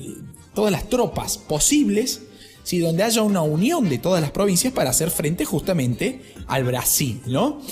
todas 0.55 0.73
las 0.73 0.89
tropas 0.89 1.39
posibles, 1.39 2.23
¿sí? 2.65 2.79
donde 2.79 3.03
haya 3.03 3.23
una 3.23 3.43
unión 3.43 3.89
de 3.89 3.99
todas 3.99 4.21
las 4.21 4.31
provincias 4.31 4.73
para 4.73 4.91
hacer 4.91 5.11
frente 5.11 5.45
justamente 5.45 6.21
al 6.47 6.65
Brasil, 6.65 7.23
¿no? 7.27 7.63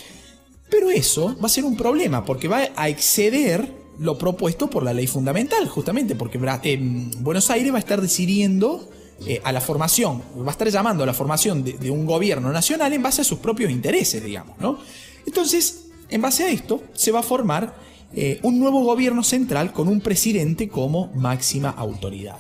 Pero 0.70 0.90
eso 0.90 1.36
va 1.38 1.46
a 1.46 1.50
ser 1.50 1.64
un 1.64 1.76
problema, 1.76 2.24
porque 2.24 2.48
va 2.48 2.68
a 2.74 2.88
exceder 2.88 3.85
lo 3.98 4.18
propuesto 4.18 4.68
por 4.68 4.82
la 4.82 4.92
ley 4.92 5.06
fundamental, 5.06 5.68
justamente, 5.68 6.14
porque 6.14 6.38
eh, 6.62 6.78
Buenos 7.18 7.50
Aires 7.50 7.72
va 7.72 7.76
a 7.76 7.80
estar 7.80 8.00
decidiendo 8.00 8.88
eh, 9.26 9.40
a 9.44 9.52
la 9.52 9.60
formación, 9.60 10.22
va 10.38 10.48
a 10.48 10.50
estar 10.50 10.68
llamando 10.68 11.02
a 11.02 11.06
la 11.06 11.14
formación 11.14 11.64
de, 11.64 11.90
un 11.90 12.04
gobierno 12.04 12.52
nacional 12.52 12.92
en 12.92 13.02
base 13.02 13.22
a 13.22 13.24
sus 13.24 13.38
propios 13.38 13.70
intereses, 13.70 14.22
digamos, 14.22 14.58
¿no? 14.58 14.78
Entonces, 15.24 15.86
en 16.10 16.20
base 16.20 16.44
a 16.44 16.50
esto, 16.50 16.82
se 16.92 17.12
va 17.12 17.20
a 17.20 17.22
formar 17.22 17.74
eh, 18.12 18.38
un 18.42 18.58
nuevo 18.60 18.84
gobierno 18.84 19.24
central 19.24 19.72
con 19.72 19.88
un 19.88 20.00
presidente 20.00 20.68
como 20.68 21.10
máxima 21.14 21.70
autoridad. 21.70 22.36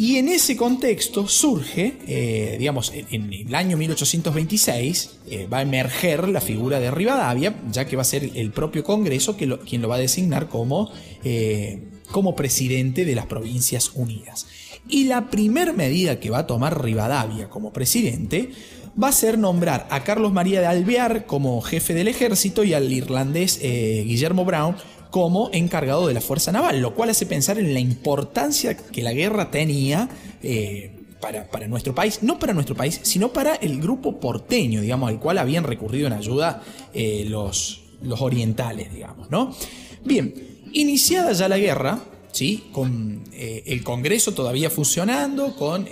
Y 0.00 0.16
en 0.16 0.28
ese 0.28 0.56
contexto 0.56 1.28
surge, 1.28 1.98
eh, 2.08 2.56
digamos, 2.58 2.90
en, 2.94 3.30
el 3.34 3.54
año 3.54 3.76
1826, 3.76 5.10
va 5.52 5.58
a 5.58 5.62
emerger 5.62 6.26
la 6.30 6.40
figura 6.40 6.80
de 6.80 6.90
Rivadavia, 6.90 7.54
ya 7.70 7.84
que 7.84 7.96
va 7.96 8.02
a 8.02 8.06
ser 8.06 8.30
el 8.34 8.50
propio 8.50 8.82
Congreso 8.82 9.36
quien 9.36 9.82
lo 9.82 9.88
va 9.88 9.96
a 9.96 9.98
designar 9.98 10.48
como, 10.48 10.90
como 12.10 12.34
presidente 12.34 13.04
de 13.04 13.14
las 13.14 13.26
Provincias 13.26 13.92
Unidas. 13.94 14.46
Y 14.88 15.04
la 15.04 15.28
primera 15.28 15.74
medida 15.74 16.18
que 16.18 16.30
va 16.30 16.38
a 16.38 16.46
tomar 16.46 16.82
Rivadavia 16.82 17.50
como 17.50 17.70
presidente 17.70 18.52
va 19.00 19.08
a 19.08 19.12
ser 19.12 19.38
nombrar 19.38 19.86
a 19.90 20.02
Carlos 20.02 20.32
María 20.32 20.60
de 20.60 20.66
Alvear 20.66 21.26
como 21.26 21.60
jefe 21.60 21.94
del 21.94 22.08
ejército 22.08 22.64
y 22.64 22.74
al 22.74 22.90
irlandés 22.92 23.58
eh, 23.62 24.02
Guillermo 24.06 24.44
Brown 24.44 24.76
como 25.10 25.50
encargado 25.52 26.06
de 26.06 26.14
la 26.14 26.20
fuerza 26.20 26.52
naval, 26.52 26.80
lo 26.80 26.94
cual 26.94 27.10
hace 27.10 27.26
pensar 27.26 27.58
en 27.58 27.74
la 27.74 27.80
importancia 27.80 28.76
que 28.76 29.02
la 29.02 29.12
guerra 29.12 29.50
tenía 29.50 30.08
eh, 30.42 30.92
para, 31.20 31.68
nuestro 31.68 31.94
país, 31.94 32.22
no 32.22 32.38
para 32.38 32.54
nuestro 32.54 32.74
país, 32.74 33.00
sino 33.02 33.32
para 33.32 33.54
el 33.56 33.80
grupo 33.80 34.18
porteño, 34.18 34.80
digamos, 34.80 35.08
al 35.10 35.18
cual 35.18 35.38
habían 35.38 35.64
recurrido 35.64 36.06
en 36.06 36.14
ayuda 36.14 36.62
eh, 36.94 37.26
los, 37.28 37.82
orientales, 38.18 38.94
digamos, 38.94 39.30
¿no? 39.30 39.54
Bien, 40.04 40.32
iniciada 40.72 41.32
ya 41.32 41.48
la 41.48 41.58
guerra, 41.58 41.98
¿sí? 42.32 42.68
con 42.72 43.24
eh, 43.32 43.64
el 43.66 43.84
Congreso 43.84 44.32
todavía 44.32 44.70
funcionando, 44.70 45.54
con 45.56 45.86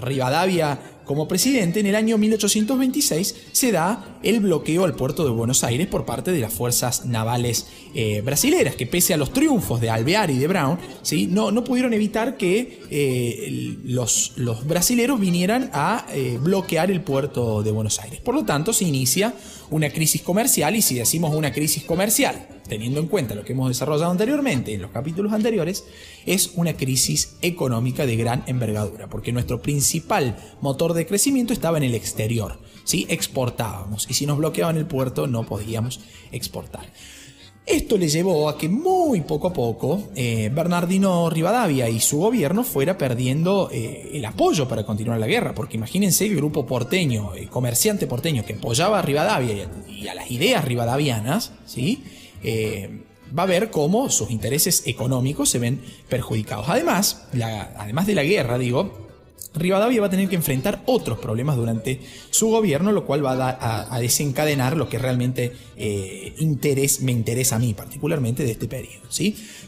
Rivadavia 0.00 0.91
como 1.04 1.28
presidente, 1.28 1.80
en 1.80 1.86
el 1.86 1.94
año 1.94 2.18
1826 2.18 3.34
se 3.52 3.72
da 3.72 4.18
el 4.22 4.40
bloqueo 4.40 4.84
al 4.84 4.94
puerto 4.94 5.24
de 5.24 5.30
Buenos 5.30 5.64
Aires 5.64 5.86
por 5.86 6.04
parte 6.04 6.32
de 6.32 6.40
las 6.40 6.52
fuerzas 6.52 7.06
navales 7.06 7.66
eh, 7.94 8.20
brasileras, 8.22 8.76
que 8.76 8.86
pese 8.86 9.14
a 9.14 9.16
los 9.16 9.32
triunfos 9.32 9.80
de 9.80 9.90
Alvear 9.90 10.30
y 10.30 10.38
de 10.38 10.46
Brown, 10.46 10.78
¿sí? 11.02 11.26
no, 11.26 11.50
no 11.50 11.64
pudieron 11.64 11.92
evitar 11.94 12.36
que 12.36 13.80
los, 13.84 14.32
los, 14.36 14.66
brasileros 14.66 15.18
vinieran 15.18 15.70
a 15.72 16.06
bloquear 16.40 16.90
el 16.90 17.00
puerto 17.00 17.62
de 17.62 17.70
Buenos 17.70 17.98
Aires. 18.00 18.20
Por 18.20 18.34
lo 18.34 18.44
tanto, 18.44 18.72
se 18.72 18.84
inicia 18.84 19.34
una 19.70 19.90
crisis 19.90 20.22
comercial 20.22 20.76
y 20.76 20.82
si 20.82 20.94
decimos 20.94 21.34
una 21.34 21.52
crisis 21.52 21.84
comercial 21.84 22.51
teniendo 22.68 23.00
en 23.00 23.08
cuenta 23.08 23.34
lo 23.34 23.44
que 23.44 23.52
hemos 23.52 23.68
desarrollado 23.68 24.10
anteriormente 24.10 24.74
en 24.74 24.82
los 24.82 24.90
capítulos 24.90 25.32
anteriores, 25.32 25.84
es 26.26 26.52
una 26.54 26.74
crisis 26.76 27.36
económica 27.42 28.06
de 28.06 28.16
gran 28.16 28.44
envergadura, 28.46 29.08
porque 29.08 29.32
nuestro 29.32 29.62
principal 29.62 30.36
motor 30.60 30.94
de 30.94 31.06
crecimiento 31.06 31.52
estaba 31.52 31.78
en 31.78 31.84
el 31.84 31.94
exterior, 31.94 32.60
¿sí? 32.84 33.06
exportábamos, 33.08 34.06
y 34.08 34.14
si 34.14 34.26
nos 34.26 34.38
bloqueaban 34.38 34.76
el 34.76 34.86
puerto 34.86 35.26
no 35.26 35.44
podíamos 35.44 36.00
exportar. 36.30 36.86
Esto 37.64 37.96
le 37.96 38.08
llevó 38.08 38.48
a 38.48 38.58
que 38.58 38.68
muy 38.68 39.20
poco 39.20 39.48
a 39.48 39.52
poco 39.52 40.08
eh, 40.16 40.50
Bernardino 40.52 41.30
Rivadavia 41.30 41.88
y 41.88 42.00
su 42.00 42.18
gobierno 42.18 42.64
fuera 42.64 42.98
perdiendo 42.98 43.70
eh, 43.70 44.10
el 44.14 44.24
apoyo 44.24 44.66
para 44.66 44.84
continuar 44.84 45.20
la 45.20 45.28
guerra, 45.28 45.54
porque 45.54 45.76
imagínense 45.76 46.26
el 46.26 46.34
grupo 46.34 46.66
porteño, 46.66 47.34
el 47.34 47.48
comerciante 47.48 48.08
porteño 48.08 48.44
que 48.44 48.54
apoyaba 48.54 48.98
a 48.98 49.02
Rivadavia 49.02 49.68
y 49.88 50.08
a, 50.08 50.14
las 50.14 50.28
ideas 50.28 50.64
rivadavianas, 50.64 51.52
¿sí? 51.64 52.02
Eh, 52.42 53.02
va 53.36 53.44
a 53.44 53.46
ver 53.46 53.70
cómo 53.70 54.10
sus 54.10 54.30
intereses 54.30 54.82
económicos 54.86 55.48
se 55.48 55.58
ven 55.58 55.80
perjudicados. 56.08 56.68
Además, 56.68 57.28
además 57.76 58.06
de 58.06 58.14
la 58.14 58.24
guerra, 58.24 58.58
digo, 58.58 59.02
Rivadavia 59.54 60.00
va 60.00 60.06
a 60.06 60.10
tener 60.10 60.28
que 60.28 60.36
enfrentar 60.36 60.82
otros 60.86 61.18
problemas 61.18 61.56
durante 61.56 62.00
su 62.30 62.48
gobierno, 62.48 62.90
lo 62.90 63.04
cual 63.04 63.24
va 63.24 63.58
a, 63.90 64.00
desencadenar 64.00 64.76
lo 64.76 64.88
que 64.88 64.98
realmente 64.98 65.52
eh, 65.76 66.34
me 67.00 67.12
interesa 67.12 67.56
a 67.56 67.58
mí 67.58 67.74
particularmente 67.74 68.44
de 68.44 68.52
este 68.52 68.66
periodo. 68.66 69.02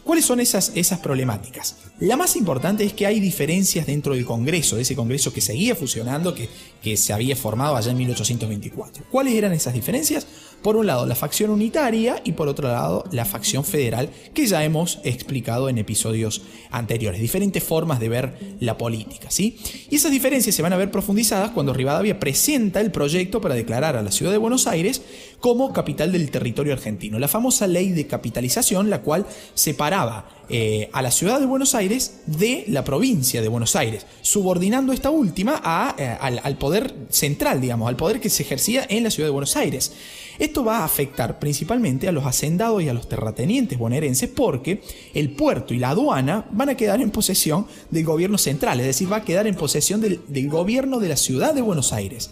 ¿Cuáles 0.03 0.25
son 0.25 0.41
esas, 0.41 0.73
esas 0.75 1.01
problemáticas? 1.01 1.77
La 2.01 2.17
más 2.17 2.37
importante 2.37 2.85
es 2.85 2.95
que 2.95 3.07
hay 3.07 3.21
diferencias 3.21 3.87
dentro 3.87 4.15
del 4.15 4.25
Congreso, 4.25 4.77
de 4.77 4.83
ese 4.83 4.97
Congreso 4.97 5.33
que 5.33 5.41
seguía 5.41 5.75
fusionando, 5.75 6.35
que, 6.35 6.49
que 6.83 6.97
se 6.97 7.13
había 7.13 7.37
formado 7.37 7.77
allá 7.77 7.91
en 7.91 7.99
1824. 7.99 9.05
¿Cuáles 9.11 9.35
eran 9.35 9.53
esas 9.53 9.75
diferencias? 9.75 10.27
Por 10.65 10.79
un 10.79 10.87
lado, 10.87 11.05
la 11.05 11.15
facción 11.15 11.51
unitaria 11.51 12.23
y 12.25 12.33
por 12.33 12.49
otro 12.49 12.69
lado, 12.69 13.05
la 13.11 13.27
facción 13.27 13.67
federal, 13.67 14.09
que 14.33 14.47
ya 14.47 14.65
hemos 14.65 14.99
explicado 15.05 15.69
en 15.69 15.77
episodios 15.77 16.41
anteriores. 16.71 17.21
Diferentes 17.21 17.63
formas 17.63 18.01
de 18.01 18.09
ver 18.09 18.57
la 18.61 18.79
política, 18.79 19.31
¿sí? 19.31 19.59
Y 19.91 19.97
esas 19.97 20.11
diferencias 20.11 20.55
se 20.55 20.63
van 20.63 20.73
a 20.73 20.79
ver 20.79 20.91
profundizadas 20.91 21.51
cuando 21.51 21.75
Rivadavia 21.75 22.19
presenta 22.19 22.81
el 22.81 22.91
proyecto 22.93 23.43
para 23.43 23.55
declarar 23.55 23.95
a 23.95 24.03
la 24.03 24.11
ciudad 24.11 24.33
de 24.33 24.39
Buenos 24.39 24.67
Aires 24.67 25.03
como 25.45 25.75
capital 25.75 26.11
del 26.11 26.31
territorio 26.31 26.73
argentino. 26.73 27.19
La 27.19 27.29
famosa 27.29 27.67
ley 27.67 27.91
de 27.91 28.07
capitalización, 28.07 28.89
la 28.89 29.03
cual 29.03 29.27
separaba 29.53 30.27
eh, 30.49 30.89
a 30.91 31.03
la 31.03 31.11
ciudad 31.11 31.39
de 31.39 31.45
Buenos 31.45 31.75
Aires 31.75 32.21
de 32.25 32.65
la 32.69 32.83
provincia 32.83 33.43
de 33.43 33.49
Buenos 33.49 33.77
Aires, 33.77 34.07
subordinando 34.23 34.95
esta 34.95 35.11
última 35.11 35.95
eh, 35.99 36.17
al, 36.19 36.57
poder 36.57 36.95
central, 37.11 37.61
digamos, 37.61 37.91
al 37.91 37.97
poder 37.97 38.21
que 38.21 38.31
se 38.31 38.43
ejercía 38.43 38.87
en 38.89 39.05
la 39.05 39.11
ciudad 39.11 39.27
de 39.27 39.33
Buenos 39.33 39.55
Aires. 39.57 39.93
Esto 40.39 40.65
va 40.65 40.79
a 40.79 40.85
afectar 40.87 41.39
principalmente 41.39 42.09
a 42.09 42.13
los 42.13 42.25
hacendados 42.25 42.83
y 42.83 42.89
a 42.89 42.95
los 42.95 43.07
terratenientes 43.07 43.79
bonaerenses 43.79 44.31
porque 44.31 44.81
el 45.13 45.29
puerto 45.33 45.75
y 45.75 45.79
la 45.79 45.91
aduana 45.91 46.47
van 46.53 46.71
a 46.71 46.75
quedar 46.75 47.03
en 47.03 47.11
posesión 47.11 47.67
del 47.91 48.05
gobierno 48.07 48.39
central, 48.39 48.81
es 48.81 48.87
decir, 48.87 49.13
va 49.13 49.17
a 49.17 49.25
quedar 49.25 49.47
en 49.47 49.57
posesión 49.57 50.01
del, 50.01 50.23
gobierno 50.49 51.01
de 51.01 51.09
la 51.11 51.19
ciudad 51.19 51.53
de 51.53 51.61
Buenos 51.61 51.93
Aires 51.93 52.31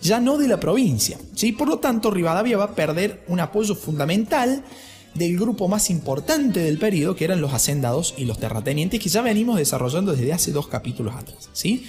ya 0.00 0.20
no 0.20 0.38
de 0.38 0.48
la 0.48 0.60
provincia. 0.60 1.18
¿sí? 1.34 1.52
Por 1.52 1.68
lo 1.68 1.78
tanto, 1.78 2.10
Rivadavia 2.10 2.56
va 2.56 2.64
a 2.64 2.74
perder 2.74 3.24
un 3.28 3.40
apoyo 3.40 3.74
fundamental 3.74 4.64
del 5.14 5.38
grupo 5.38 5.68
más 5.68 5.90
importante 5.90 6.60
del 6.60 6.78
periodo, 6.78 7.16
que 7.16 7.24
eran 7.24 7.40
los 7.40 7.52
hacendados 7.52 8.14
y 8.16 8.24
los 8.24 8.38
terratenientes, 8.38 9.00
que 9.00 9.08
ya 9.08 9.22
venimos 9.22 9.58
desarrollando 9.58 10.12
desde 10.12 10.32
hace 10.32 10.52
dos 10.52 10.68
capítulos 10.68 11.14
atrás. 11.16 11.50
¿sí? 11.52 11.86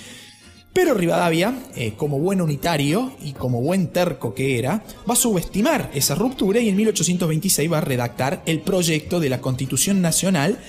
Pero 0.72 0.94
Rivadavia, 0.94 1.56
eh, 1.76 1.94
como 1.98 2.20
buen 2.20 2.42
unitario 2.42 3.12
y 3.24 3.34
como 3.34 3.60
buen 3.60 3.88
terco 3.88 4.36
que 4.36 4.60
era, 4.60 4.84
va 5.10 5.14
a 5.14 5.18
subestimar 5.18 5.90
esa 5.96 6.14
ruptura 6.14 6.60
y 6.60 6.70
en 6.70 6.76
1826 6.76 7.72
va 7.72 7.80
a 7.80 7.82
redactar 7.82 8.44
el 8.46 8.62
proyecto 8.62 9.20
de 9.20 9.30
la 9.30 9.42
Constitución 9.42 10.00
Nacional, 10.02 10.60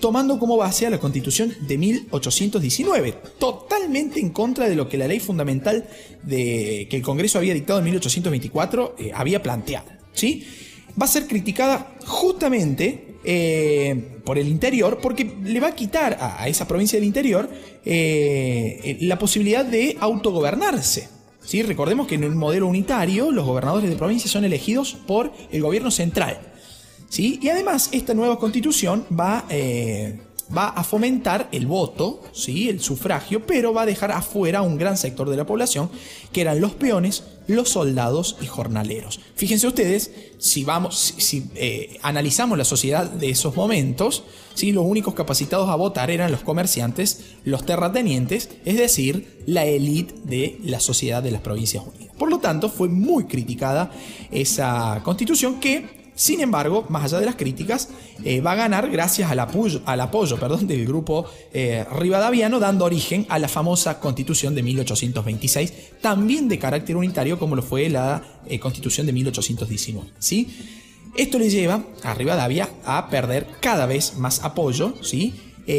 tomando 0.00 0.38
como 0.38 0.56
base 0.56 0.86
a 0.86 0.90
la 0.90 0.98
Constitución 0.98 1.54
de 1.60 1.76
1819, 1.76 3.14
totalmente 3.38 4.18
en 4.18 4.30
contra 4.30 4.66
de 4.66 4.76
lo 4.76 4.88
que 4.88 4.96
la 4.96 5.06
ley 5.06 5.20
fundamental 5.20 5.86
de, 6.22 6.86
que 6.88 6.96
el 6.96 7.02
Congreso 7.02 7.38
había 7.38 7.52
dictado 7.52 7.80
en 7.80 7.84
1824 7.84 8.96
eh, 8.98 9.12
había 9.14 9.42
planteado. 9.42 9.90
¿sí? 10.14 10.46
Va 11.00 11.04
a 11.04 11.08
ser 11.08 11.26
criticada 11.26 11.94
justamente 12.06 13.16
eh, 13.22 14.18
por 14.24 14.38
el 14.38 14.48
interior, 14.48 14.98
porque 15.02 15.36
le 15.42 15.60
va 15.60 15.68
a 15.68 15.74
quitar 15.74 16.16
a, 16.20 16.48
esa 16.48 16.66
provincia 16.66 16.98
del 16.98 17.06
interior 17.06 17.50
eh, 17.84 18.96
la 19.02 19.18
posibilidad 19.18 19.64
de 19.64 19.96
autogobernarse. 20.00 21.08
¿sí? 21.44 21.62
Recordemos 21.62 22.06
que 22.06 22.14
en 22.14 22.24
el 22.24 22.34
modelo 22.34 22.66
unitario 22.66 23.30
los 23.30 23.44
gobernadores 23.44 23.90
de 23.90 23.96
provincia 23.96 24.30
son 24.30 24.44
elegidos 24.44 24.96
por 25.06 25.32
el 25.52 25.62
gobierno 25.62 25.90
central. 25.90 26.40
¿sí? 27.10 27.38
Y 27.42 27.48
además 27.50 27.90
esta 27.92 28.14
nueva 28.14 28.38
constitución 28.38 29.04
va 29.12 29.44
eh, 29.50 30.18
va 30.56 30.68
a 30.68 30.84
fomentar 30.84 31.48
el 31.52 31.66
voto, 31.66 32.22
¿sí? 32.32 32.68
el 32.68 32.80
sufragio, 32.80 33.46
pero 33.46 33.72
va 33.72 33.82
a 33.82 33.86
dejar 33.86 34.12
afuera 34.12 34.62
un 34.62 34.76
gran 34.76 34.96
sector 34.96 35.30
de 35.30 35.36
la 35.36 35.46
población, 35.46 35.90
que 36.32 36.40
eran 36.40 36.60
los 36.60 36.72
peones, 36.72 37.24
los 37.46 37.68
soldados 37.68 38.36
y 38.40 38.46
jornaleros. 38.46 39.20
Fíjense 39.34 39.66
ustedes, 39.66 40.10
si, 40.38 40.64
vamos, 40.64 41.14
si, 41.18 41.50
eh, 41.54 41.98
analizamos 42.02 42.58
la 42.58 42.64
sociedad 42.64 43.08
de 43.08 43.30
esos 43.30 43.56
momentos, 43.56 44.24
¿sí? 44.54 44.72
los 44.72 44.84
únicos 44.84 45.14
capacitados 45.14 45.68
a 45.68 45.74
votar 45.74 46.10
eran 46.10 46.32
los 46.32 46.42
comerciantes, 46.42 47.24
los 47.44 47.64
terratenientes, 47.64 48.50
es 48.64 48.76
decir, 48.76 49.42
la 49.46 49.64
élite 49.64 50.14
de 50.24 50.58
la 50.64 50.80
sociedad 50.80 51.22
de 51.22 51.30
las 51.30 51.40
Provincias 51.40 51.84
Unidas. 51.86 52.14
Por 52.18 52.28
lo 52.28 52.38
tanto, 52.38 52.68
fue 52.68 52.88
muy 52.88 53.24
criticada 53.24 53.90
esa 54.30 55.00
constitución 55.04 55.58
que 55.58 55.99
sin 56.20 56.42
embargo, 56.42 56.84
más 56.90 57.04
allá 57.04 57.20
de 57.20 57.24
las 57.24 57.36
críticas, 57.36 57.88
eh, 58.24 58.42
va 58.42 58.52
a 58.52 58.56
ganar 58.56 58.90
gracias 58.90 59.30
al 59.30 59.40
apoyo, 59.40 59.80
perdón, 60.38 60.66
del 60.66 60.84
grupo 60.84 61.24
eh, 61.50 61.86
rivadaviano, 61.98 62.60
dando 62.60 62.84
origen 62.84 63.24
a 63.30 63.38
la 63.38 63.48
famosa 63.48 64.00
constitución 64.00 64.54
de 64.54 64.62
1826, 64.62 65.72
también 66.02 66.46
de 66.46 66.58
carácter 66.58 66.98
unitario 66.98 67.38
como 67.38 67.56
lo 67.56 67.62
fue 67.62 67.88
la 67.88 68.22
eh, 68.46 68.60
constitución 68.60 69.06
de 69.06 69.14
1819. 69.14 70.10
¿sí? 70.18 70.46
Esto 71.16 71.38
le 71.38 71.48
lleva 71.48 71.84
a 72.02 72.12
Rivadavia 72.12 72.68
a 72.84 73.08
perder 73.08 73.46
cada 73.62 73.86
vez 73.86 74.18
más 74.18 74.44
apoyo, 74.44 74.96
¿sí? 75.00 75.32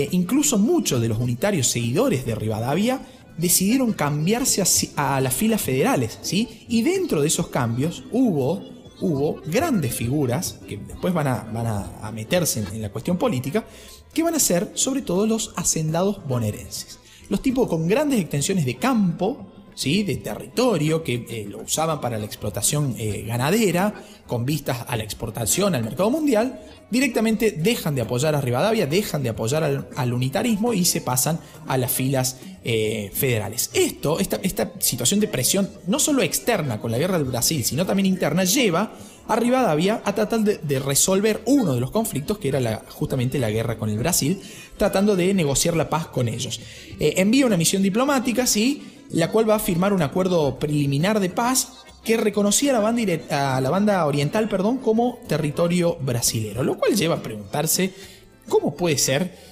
incluso 0.10 0.57
muchos 0.57 1.01
de 1.01 1.10
los 1.10 1.19
unitarios 1.19 1.67
seguidores 1.67 2.25
de 2.25 2.33
Rivadavia 2.33 3.05
decidieron 3.38 3.93
cambiarse 3.93 4.63
a, 4.95 5.17
a 5.17 5.21
las 5.21 5.33
filas 5.36 5.62
federales, 5.62 6.17
¿sí? 6.21 6.65
Y 6.69 6.81
dentro 6.81 7.21
de 7.21 7.27
esos 7.27 7.48
cambios 7.48 8.03
hubo 8.12 8.71
hubo 9.01 9.41
grandes 9.46 9.93
figuras, 9.93 10.60
que 10.67 10.77
después 10.77 11.13
van 11.13 11.27
a, 11.27 11.43
van 11.51 11.67
a, 11.67 12.12
meterse 12.12 12.63
en, 12.72 12.81
la 12.81 12.89
cuestión 12.89 13.17
política, 13.17 13.65
que 14.13 14.24
van 14.24 14.36
a 14.36 14.39
ser 14.39 14.72
sobre 14.75 15.01
todo 15.01 15.25
los 15.25 15.53
hacendados 15.58 16.25
bonaerenses. 16.27 17.00
Los 17.29 17.41
tipos 17.41 17.67
con 17.67 17.88
grandes 17.88 18.20
extensiones 18.20 18.65
de 18.65 18.77
campo, 18.77 19.50
de 19.75 20.18
territorio, 20.18 21.04
que 21.04 21.25
eh, 21.28 21.48
lo 21.50 21.60
usaban 21.60 22.01
para 22.01 22.18
la 22.18 22.25
explotación 22.25 22.96
eh, 22.98 23.24
ganadera, 23.25 23.94
con 24.28 24.46
vistas 24.46 24.86
a 24.88 24.96
la 24.96 25.04
exportación 25.04 25.75
al 25.75 25.84
mercado 25.84 26.10
mundial, 26.10 26.62
directamente 26.90 27.51
dejan 27.51 27.96
de 27.96 28.01
apoyar 28.01 28.36
a 28.36 28.42
Rivadavia, 28.42 28.86
dejan 28.86 29.24
de 29.24 29.30
apoyar 29.30 29.88
al, 29.96 30.13
unitarismo 30.13 30.74
y 30.74 30.86
se 30.86 31.01
pasan 31.01 31.40
a 31.68 31.78
las 31.78 31.92
filas 31.92 32.38
eh, 32.63 33.10
federales. 33.13 33.72
Esto, 33.74 34.20
esta, 34.20 34.40
esta 34.44 34.72
situación 34.80 35.20
de 35.20 35.28
presión, 35.28 35.70
no 35.88 36.00
solo 36.00 36.22
externa 36.22 36.80
con 36.80 36.92
la 36.92 37.00
guerra 37.00 37.18
del 37.18 37.28
Brasil, 37.28 37.63
sino 37.63 37.86
también 37.86 38.06
interna, 38.06 38.44
lleva 38.44 38.94
a 39.28 39.36
Rivadavia 39.36 40.01
a 40.06 40.13
tratar 40.13 40.42
de, 40.42 40.80
resolver 40.80 41.42
uno 41.46 41.74
de 41.74 41.82
los 41.82 41.92
conflictos, 41.92 42.38
que 42.38 42.50
era 42.50 42.84
justamente 42.90 43.40
la 43.40 43.50
guerra 43.50 43.78
con 43.78 43.90
el 43.90 43.98
Brasil, 43.98 44.40
tratando 44.78 45.16
de 45.16 45.34
negociar 45.34 45.75
la 45.75 45.90
paz 45.90 46.08
con 46.08 46.28
ellos. 46.28 46.60
Envía 47.00 47.46
una 47.46 47.56
misión 47.56 47.82
diplomática, 47.82 48.46
sí, 48.46 49.00
la 49.13 49.32
cual 49.32 49.50
va 49.50 49.56
a 49.56 49.60
firmar 49.60 49.94
un 49.94 50.01
acuerdo 50.01 50.58
preliminar 50.60 51.20
de 51.20 51.30
paz 51.30 51.84
que 52.03 52.18
reconocía 52.18 52.72
a 52.72 53.62
la 53.62 53.70
banda, 53.70 54.06
oriental 54.06 54.50
perdón, 54.50 54.77
como 54.77 55.20
territorio 55.27 55.98
brasilero, 56.01 56.63
lo 56.63 56.77
cual 56.77 56.96
lleva 56.96 57.15
a 57.15 57.24
preguntarse 57.24 57.94
cómo 58.48 58.75
puede 58.75 58.98
ser. 58.98 59.51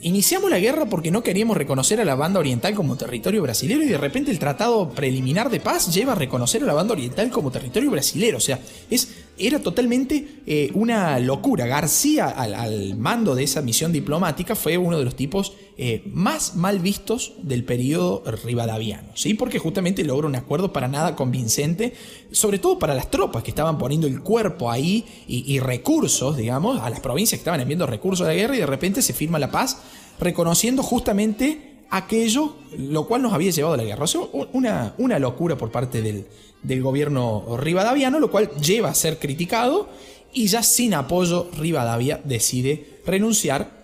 Iniciamos 0.00 0.50
la 0.50 0.58
guerra 0.58 0.86
porque 0.86 1.10
no 1.10 1.22
queríamos 1.22 1.56
reconocer 1.56 2.00
a 2.00 2.04
la 2.04 2.14
banda 2.14 2.40
oriental 2.40 2.74
como 2.74 2.96
territorio 2.96 3.42
brasilero 3.42 3.82
y 3.82 3.86
de 3.86 3.96
repente 3.96 4.30
el 4.30 4.38
tratado 4.38 4.90
preliminar 4.90 5.48
de 5.48 5.60
paz 5.60 5.94
lleva 5.94 6.12
a 6.12 6.16
reconocer 6.16 6.62
a 6.62 6.66
la 6.66 6.74
banda 6.74 6.92
oriental 6.92 7.30
como 7.30 7.50
territorio 7.50 7.90
brasilero. 7.90 8.36
O 8.36 8.40
sea, 8.40 8.58
es 8.90 9.08
era 9.38 9.58
totalmente 9.58 10.42
eh, 10.46 10.70
una 10.74 11.18
locura. 11.18 11.66
García, 11.66 12.26
al, 12.26 12.96
mando 12.96 13.34
de 13.34 13.44
esa 13.44 13.62
misión 13.62 13.92
diplomática, 13.92 14.54
fue 14.54 14.78
uno 14.78 14.98
de 14.98 15.04
los 15.04 15.16
tipos 15.16 15.54
eh, 15.78 16.02
más 16.06 16.56
mal 16.56 16.78
vistos 16.78 17.34
del 17.42 17.62
periodo 17.62 18.22
rivadaviano, 18.44 19.10
¿sí? 19.14 19.34
porque 19.34 19.58
justamente 19.58 20.04
logra 20.04 20.26
un 20.26 20.34
acuerdo 20.34 20.72
para 20.72 20.88
nada 20.88 21.14
convincente, 21.14 21.92
sobre 22.32 22.58
todo 22.58 22.78
para 22.78 22.94
las 22.94 23.10
tropas 23.10 23.42
que 23.42 23.50
estaban 23.50 23.76
poniendo 23.76 24.06
el 24.06 24.22
cuerpo 24.22 24.70
ahí 24.70 25.04
y, 25.28 25.58
recursos, 25.60 26.36
digamos, 26.38 26.80
a 26.80 26.88
las 26.88 27.00
provincias 27.00 27.38
que 27.38 27.42
estaban 27.42 27.60
enviando 27.60 27.86
recursos 27.86 28.24
a 28.24 28.28
la 28.28 28.34
guerra 28.34 28.56
y 28.56 28.60
de 28.60 28.66
repente 28.66 29.02
se 29.02 29.12
firma 29.12 29.38
la 29.38 29.50
paz 29.50 29.78
reconociendo 30.18 30.82
justamente 30.82 31.74
aquello 31.90 32.56
lo 32.78 33.06
cual 33.06 33.20
nos 33.20 33.34
había 33.34 33.50
llevado 33.50 33.74
a 33.74 33.76
la 33.76 33.84
guerra. 33.84 34.04
O 34.04 34.06
sea, 34.06 34.22
una, 34.54 34.94
una 34.96 35.18
locura 35.18 35.58
por 35.58 35.70
parte 35.70 36.00
del, 36.00 36.26
del 36.62 36.82
gobierno 36.82 37.56
rivadaviano, 37.58 38.18
lo 38.18 38.30
cual 38.30 38.50
lleva 38.62 38.88
a 38.88 38.94
ser 38.94 39.18
criticado 39.18 39.90
y 40.32 40.48
ya 40.48 40.62
sin 40.62 40.94
apoyo 40.94 41.50
Rivadavia 41.58 42.20
decide 42.24 43.00
renunciar 43.06 43.75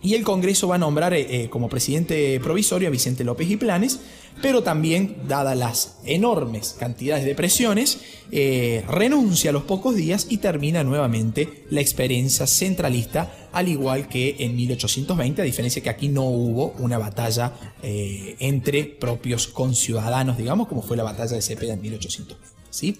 y 0.00 0.14
el 0.14 0.22
Congreso 0.22 0.68
va 0.68 0.76
a 0.76 0.78
nombrar 0.78 1.12
eh, 1.12 1.26
eh, 1.28 1.48
como 1.48 1.68
presidente 1.68 2.38
provisorio 2.40 2.88
a 2.88 2.90
Vicente 2.90 3.24
López 3.24 3.50
y 3.50 3.56
Planes, 3.56 3.98
pero 4.40 4.62
también, 4.62 5.16
dadas 5.26 5.58
las 5.58 5.98
enormes 6.04 6.76
cantidades 6.78 7.24
de 7.24 7.34
presiones, 7.34 7.98
eh, 8.30 8.84
renuncia 8.88 9.50
a 9.50 9.52
los 9.52 9.64
pocos 9.64 9.96
días 9.96 10.28
y 10.30 10.36
termina 10.36 10.84
nuevamente 10.84 11.64
la 11.70 11.80
experiencia 11.80 12.46
centralista, 12.46 13.48
al 13.52 13.66
igual 13.66 14.08
que 14.08 14.36
en 14.38 14.54
1820, 14.54 15.42
a 15.42 15.44
diferencia 15.44 15.82
que 15.82 15.90
aquí 15.90 16.08
no 16.08 16.22
hubo 16.22 16.74
una 16.78 16.98
batalla 16.98 17.52
entre 17.82 18.84
propios 18.84 19.48
conciudadanos, 19.48 20.36
digamos, 20.36 20.68
como 20.68 20.82
fue 20.82 20.96
la 20.96 21.02
batalla 21.02 21.34
de 21.34 21.42
Cepeda 21.42 21.72
en 21.72 21.82
1820. 21.82 22.58
¿sí? 22.70 22.96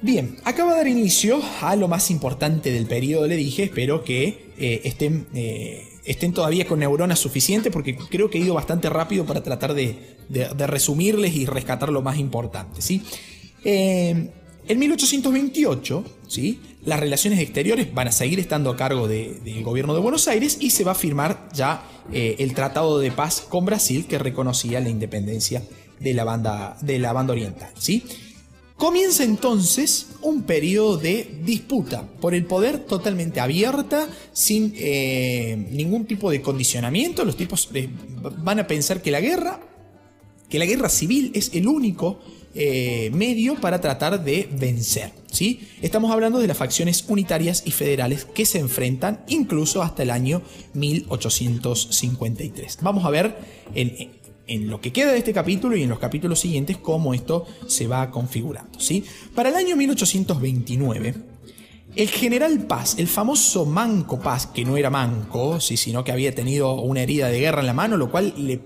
Bien, 0.00 0.36
acaba 0.44 0.72
de 0.72 0.76
dar 0.78 0.88
inicio 0.88 1.40
a 1.62 1.76
lo 1.76 1.88
más 1.88 2.10
importante 2.10 2.70
del 2.70 2.86
periodo, 2.86 3.26
le 3.26 3.36
dije, 3.36 3.64
espero 3.64 4.04
que 4.04 4.52
eh, 4.58 4.82
estén, 4.84 5.26
eh, 5.34 5.88
estén, 6.04 6.32
todavía 6.32 6.66
con 6.66 6.80
neuronas 6.80 7.18
suficientes 7.18 7.72
porque 7.72 7.96
creo 7.96 8.28
que 8.28 8.38
he 8.38 8.42
ido 8.42 8.54
bastante 8.54 8.90
rápido 8.90 9.24
para 9.24 9.42
tratar 9.42 9.72
de, 9.72 10.16
resumirles 10.58 11.34
y 11.34 11.46
rescatar 11.46 11.90
lo 11.90 12.02
más 12.02 12.18
importante. 12.18 12.82
¿sí? 12.82 13.02
Eh, 13.64 14.30
en 14.68 14.78
1828, 14.78 16.04
¿sí? 16.28 16.60
las 16.84 17.00
relaciones 17.00 17.40
exteriores 17.40 17.94
van 17.94 18.08
a 18.08 18.12
seguir 18.12 18.40
estando 18.40 18.70
a 18.70 18.76
cargo 18.76 19.08
del 19.08 19.62
gobierno 19.62 19.94
de 19.94 20.00
Buenos 20.00 20.28
Aires 20.28 20.58
y 20.60 20.70
se 20.70 20.84
va 20.84 20.92
a 20.92 20.96
firmar 20.96 21.48
ya 21.54 21.82
el 22.12 22.52
Tratado 22.52 22.98
de 22.98 23.10
Paz 23.10 23.40
con 23.40 23.64
Brasil 23.64 24.06
que 24.06 24.18
reconocía 24.18 24.80
la 24.80 24.90
independencia 24.90 25.62
de 25.98 26.12
la 26.12 26.24
banda, 26.24 26.76
de 26.82 26.98
la 26.98 27.12
banda 27.12 27.32
oriental. 27.32 27.70
¿sí? 27.78 28.04
Comienza 28.76 29.22
entonces 29.22 30.08
un 30.20 30.42
periodo 30.42 30.96
de 30.96 31.38
disputa 31.44 32.08
por 32.20 32.34
el 32.34 32.44
poder 32.44 32.80
totalmente 32.80 33.38
abierta, 33.38 34.08
sin 34.32 34.74
eh, 34.76 35.68
ningún 35.70 36.06
tipo 36.06 36.28
de 36.28 36.42
condicionamiento. 36.42 37.24
Los 37.24 37.36
tipos 37.36 37.68
eh, 37.72 37.88
van 38.38 38.58
a 38.58 38.66
pensar 38.66 39.00
que 39.00 39.12
la 39.12 39.20
guerra, 39.20 39.60
que 40.48 40.58
la 40.58 40.66
guerra 40.66 40.88
civil 40.88 41.30
es 41.34 41.54
el 41.54 41.68
único 41.68 42.18
eh, 42.56 43.10
medio 43.12 43.54
para 43.56 43.80
tratar 43.80 44.24
de 44.24 44.48
vencer. 44.52 45.12
¿sí? 45.30 45.68
Estamos 45.80 46.10
hablando 46.10 46.40
de 46.40 46.48
las 46.48 46.56
facciones 46.56 47.04
unitarias 47.06 47.62
y 47.64 47.70
federales 47.70 48.24
que 48.24 48.44
se 48.44 48.58
enfrentan 48.58 49.22
incluso 49.28 49.82
hasta 49.82 50.02
el 50.02 50.10
año 50.10 50.42
1853. 50.74 52.78
Vamos 52.82 53.04
a 53.04 53.10
ver 53.10 53.36
en, 53.74 54.10
en 54.46 54.68
lo 54.68 54.80
que 54.80 54.92
queda 54.92 55.12
de 55.12 55.18
este 55.18 55.32
capítulo 55.32 55.76
y 55.76 55.82
en 55.82 55.88
los 55.88 55.98
capítulos 55.98 56.40
siguientes 56.40 56.76
cómo 56.76 57.14
esto 57.14 57.46
se 57.66 57.86
va 57.86 58.10
configurando. 58.10 58.78
¿sí? 58.80 59.04
Para 59.34 59.48
el 59.48 59.54
año 59.54 59.76
1829, 59.76 61.14
el 61.96 62.08
general 62.08 62.66
Paz, 62.66 62.96
el 62.98 63.06
famoso 63.06 63.66
Manco 63.66 64.18
Paz, 64.18 64.48
que 64.48 64.64
no 64.64 64.76
era 64.76 64.90
manco, 64.90 65.60
¿sí? 65.60 65.76
sino 65.76 66.02
que 66.02 66.10
había 66.10 66.34
tenido 66.34 66.74
una 66.74 67.02
herida 67.02 67.28
de 67.28 67.38
guerra 67.38 67.60
en 67.60 67.66
la 67.66 67.72
mano, 67.72 67.96
lo 67.96 68.10
cual 68.10 68.34
le, 68.36 68.60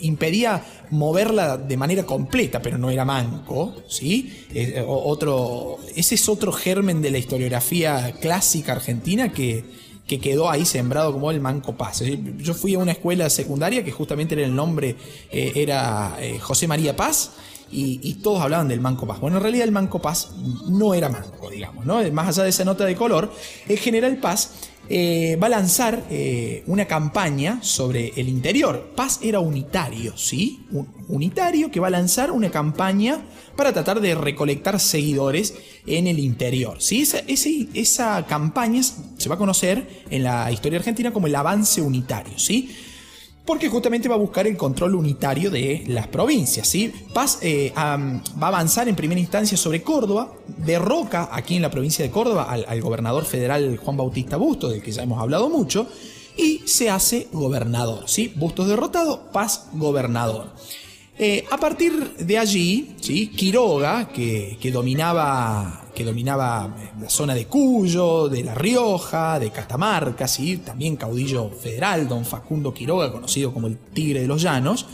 impedía 0.00 0.64
moverla 0.90 1.56
de 1.56 1.76
manera 1.76 2.04
completa, 2.04 2.60
pero 2.60 2.76
no 2.76 2.90
era 2.90 3.04
manco, 3.04 3.76
¿sí? 3.88 4.44
Eh, 4.52 4.84
otro, 4.86 5.78
ese 5.94 6.16
es 6.16 6.28
otro 6.28 6.52
germen 6.52 7.00
de 7.00 7.10
la 7.10 7.18
historiografía 7.18 8.14
clásica 8.20 8.72
argentina 8.72 9.32
que, 9.32 9.64
que 10.08 10.18
quedó 10.18 10.50
ahí 10.50 10.64
sembrado 10.64 11.12
como 11.12 11.30
el 11.30 11.40
Manco 11.40 11.76
Paz. 11.76 12.02
Yo 12.38 12.54
fui 12.54 12.74
a 12.74 12.78
una 12.78 12.92
escuela 12.92 13.28
secundaria 13.28 13.84
que 13.84 13.92
justamente 13.92 14.34
era 14.34 14.44
el 14.44 14.56
nombre, 14.56 14.96
eh, 15.30 15.52
era 15.54 16.16
eh, 16.18 16.38
José 16.40 16.66
María 16.66 16.96
Paz, 16.96 17.32
y, 17.70 18.14
todos 18.22 18.40
hablaban 18.40 18.66
del 18.66 18.80
Manco 18.80 19.06
Paz. 19.06 19.20
Bueno, 19.20 19.36
en 19.36 19.42
realidad 19.42 19.64
el 19.64 19.72
Manco 19.72 20.00
Paz 20.00 20.30
no 20.68 20.94
era 20.94 21.10
manco, 21.10 21.50
digamos, 21.50 21.84
¿no? 21.84 22.00
Más 22.12 22.28
allá 22.28 22.44
de 22.44 22.48
esa 22.48 22.64
nota 22.64 22.86
de 22.86 22.96
color, 22.96 23.30
el 23.68 23.78
general 23.78 24.16
Paz 24.16 24.70
eh, 24.88 25.36
va 25.42 25.46
a 25.46 25.50
lanzar 25.50 26.04
una 26.66 26.86
campaña 26.86 27.60
sobre 27.62 28.12
el 28.16 28.28
interior. 28.28 28.92
Paz 28.96 29.20
era 29.22 29.40
unitario, 29.40 30.16
¿sí? 30.16 30.66
unitario 31.08 31.70
que 31.70 31.80
va 31.80 31.88
a 31.88 31.90
lanzar 31.90 32.30
una 32.30 32.50
campaña 32.50 33.22
para 33.56 33.72
tratar 33.72 34.00
de 34.00 34.14
recolectar 34.14 34.78
seguidores 34.78 35.54
en 35.86 36.06
el 36.06 36.18
interior. 36.18 36.80
¿sí? 36.80 37.02
Esa, 37.02 37.18
esa 37.26 38.26
campaña 38.26 38.82
se 38.82 39.28
va 39.28 39.34
a 39.34 39.38
conocer 39.38 40.04
en 40.10 40.22
la 40.22 40.50
historia 40.52 40.78
argentina 40.78 41.12
como 41.12 41.26
el 41.26 41.34
avance 41.34 41.82
unitario. 41.82 42.38
¿sí? 42.38 42.70
Porque 43.48 43.70
justamente 43.70 44.10
va 44.10 44.14
a 44.14 44.18
buscar 44.18 44.46
el 44.46 44.58
control 44.58 44.94
unitario 44.94 45.50
de 45.50 45.82
las 45.86 46.06
provincias. 46.06 46.68
¿sí? 46.68 46.92
Paz 47.14 47.38
eh, 47.40 47.72
va 47.74 47.82
a 47.82 48.46
avanzar 48.48 48.90
en 48.90 48.94
primera 48.94 49.18
instancia 49.18 49.56
sobre 49.56 49.82
Córdoba, 49.82 50.30
derroca 50.58 51.30
aquí 51.32 51.56
en 51.56 51.62
la 51.62 51.70
provincia 51.70 52.04
de 52.04 52.10
Córdoba 52.10 52.42
al, 52.50 52.80
gobernador 52.82 53.24
federal 53.24 53.78
Juan 53.78 53.96
Bautista 53.96 54.36
Bustos, 54.36 54.72
del 54.72 54.82
que 54.82 54.92
ya 54.92 55.02
hemos 55.02 55.18
hablado 55.18 55.48
mucho, 55.48 55.88
y 56.36 56.60
se 56.66 56.90
hace 56.90 57.28
gobernador. 57.32 58.06
¿sí? 58.06 58.34
Bustos 58.36 58.68
derrotado, 58.68 59.32
Paz 59.32 59.68
gobernador. 59.72 60.48
Eh, 61.18 61.46
a 61.50 61.56
partir 61.56 62.16
de 62.18 62.36
allí, 62.36 62.96
¿sí? 63.00 63.28
Quiroga, 63.28 64.10
que, 64.12 64.58
dominaba, 64.70 65.86
que 65.98 66.04
dominaba 66.04 66.76
la 67.00 67.10
zona 67.10 67.34
de 67.34 67.46
Cuyo, 67.46 68.28
de 68.28 68.44
La 68.44 68.54
Rioja, 68.54 69.40
de 69.40 69.50
Catamarca, 69.50 70.28
¿sí? 70.28 70.58
también 70.58 70.94
caudillo 70.94 71.50
federal, 71.50 72.06
don 72.06 72.24
Facundo 72.24 72.72
Quiroga, 72.72 73.10
conocido 73.10 73.52
como 73.52 73.66
el 73.66 73.76
Tigre 73.78 74.20
de 74.20 74.28
los 74.28 74.40
Llanos, 74.40 74.86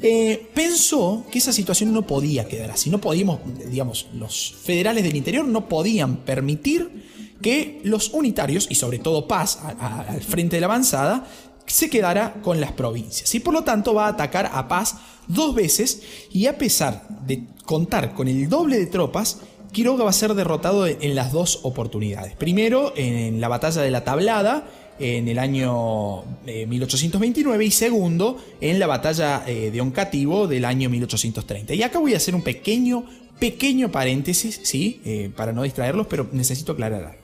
eh, 0.00 0.48
pensó 0.54 1.26
que 1.30 1.36
esa 1.36 1.52
situación 1.52 1.92
no 1.92 2.06
podía 2.06 2.48
quedar 2.48 2.70
así. 2.70 2.88
No 2.88 2.98
podíamos, 2.98 3.40
digamos, 3.70 4.06
los 4.14 4.54
federales 4.54 5.04
del 5.04 5.16
interior 5.16 5.44
no 5.44 5.68
podían 5.68 6.16
permitir 6.16 7.36
que 7.42 7.82
los 7.84 8.08
unitarios, 8.14 8.68
y 8.70 8.76
sobre 8.76 9.00
todo 9.00 9.28
Paz, 9.28 9.58
al 9.78 10.22
frente 10.22 10.56
de 10.56 10.60
la 10.60 10.66
avanzada, 10.66 11.26
se 11.66 11.90
quedara 11.90 12.40
con 12.42 12.58
las 12.58 12.72
provincias. 12.72 13.34
Y 13.34 13.40
por 13.40 13.52
lo 13.52 13.64
tanto 13.64 13.92
va 13.92 14.06
a 14.06 14.10
atacar 14.10 14.50
a 14.50 14.66
Paz 14.66 14.96
dos 15.28 15.54
veces 15.54 16.02
y 16.30 16.46
a 16.46 16.56
pesar 16.56 17.06
de 17.26 17.44
contar 17.64 18.14
con 18.14 18.28
el 18.28 18.48
doble 18.48 18.78
de 18.78 18.86
tropas, 18.86 19.38
Quiroga 19.72 20.04
va 20.04 20.10
a 20.10 20.12
ser 20.12 20.34
derrotado 20.34 20.86
en 20.86 21.14
las 21.14 21.32
dos 21.32 21.60
oportunidades. 21.62 22.34
Primero 22.36 22.92
en 22.94 23.40
la 23.40 23.48
batalla 23.48 23.80
de 23.80 23.90
la 23.90 24.04
Tablada 24.04 24.68
en 24.98 25.28
el 25.28 25.38
año 25.38 26.22
1829 26.44 27.64
eh, 27.64 27.66
y 27.66 27.70
segundo 27.70 28.36
en 28.60 28.78
la 28.78 28.86
batalla 28.86 29.44
eh, 29.46 29.70
de 29.70 29.80
Oncativo 29.80 30.46
del 30.46 30.66
año 30.66 30.90
1830. 30.90 31.74
Y 31.74 31.82
acá 31.82 31.98
voy 31.98 32.14
a 32.14 32.18
hacer 32.18 32.34
un 32.34 32.42
pequeño, 32.42 33.04
pequeño 33.38 33.90
paréntesis, 33.90 34.60
¿sí? 34.62 35.00
Eh, 35.04 35.30
para 35.34 35.52
no 35.52 35.62
distraerlos, 35.62 36.06
pero 36.06 36.28
necesito 36.32 36.72
aclarar 36.72 37.04
algo. 37.04 37.22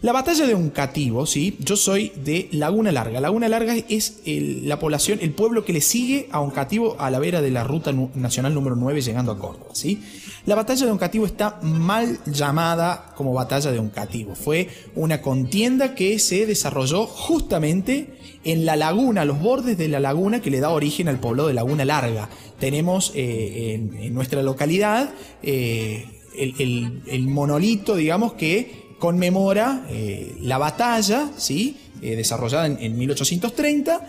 La 0.00 0.12
batalla 0.12 0.46
de 0.46 0.54
Oncativo, 0.54 1.26
¿sí? 1.26 1.56
Yo 1.58 1.76
soy 1.76 2.12
de 2.24 2.48
Laguna 2.52 2.92
Larga. 2.92 3.20
Laguna 3.20 3.48
Larga 3.48 3.74
es 3.74 4.20
la 4.24 4.78
población, 4.78 5.18
el 5.20 5.32
pueblo 5.32 5.64
que 5.64 5.72
le 5.72 5.80
sigue 5.80 6.28
a 6.30 6.40
Oncativo 6.40 6.94
a 7.00 7.10
la 7.10 7.18
vera 7.18 7.42
de 7.42 7.50
la 7.50 7.64
ruta 7.64 7.92
nacional 8.14 8.54
número 8.54 8.76
9 8.76 9.00
llegando 9.00 9.32
a 9.32 9.38
Córdoba, 9.38 9.70
¿sí? 9.72 10.00
La 10.48 10.54
batalla 10.54 10.86
de 10.86 10.92
Oncativo 10.92 11.26
está 11.26 11.58
mal 11.60 12.20
llamada 12.24 13.12
como 13.16 13.34
batalla 13.34 13.70
de 13.70 13.78
Oncativo. 13.78 14.34
Fue 14.34 14.70
una 14.94 15.20
contienda 15.20 15.94
que 15.94 16.18
se 16.18 16.46
desarrolló 16.46 17.06
justamente 17.06 18.16
en 18.44 18.64
la 18.64 18.74
laguna, 18.74 19.26
los 19.26 19.42
bordes 19.42 19.76
de 19.76 19.88
la 19.88 20.00
laguna 20.00 20.40
que 20.40 20.50
le 20.50 20.60
da 20.60 20.70
origen 20.70 21.06
al 21.08 21.20
pueblo 21.20 21.48
de 21.48 21.52
Laguna 21.52 21.84
Larga. 21.84 22.30
Tenemos 22.58 23.12
eh, 23.14 23.74
en, 23.74 24.14
nuestra 24.14 24.42
localidad 24.42 25.10
eh, 25.42 26.06
el 26.34 27.26
monolito, 27.28 27.94
digamos, 27.94 28.32
que 28.32 28.88
conmemora 28.98 29.84
eh, 29.90 30.34
la 30.40 30.56
batalla, 30.56 31.30
¿sí? 31.36 31.76
Desarrollada 32.00 32.66
en, 32.66 32.96
1830, 32.96 34.06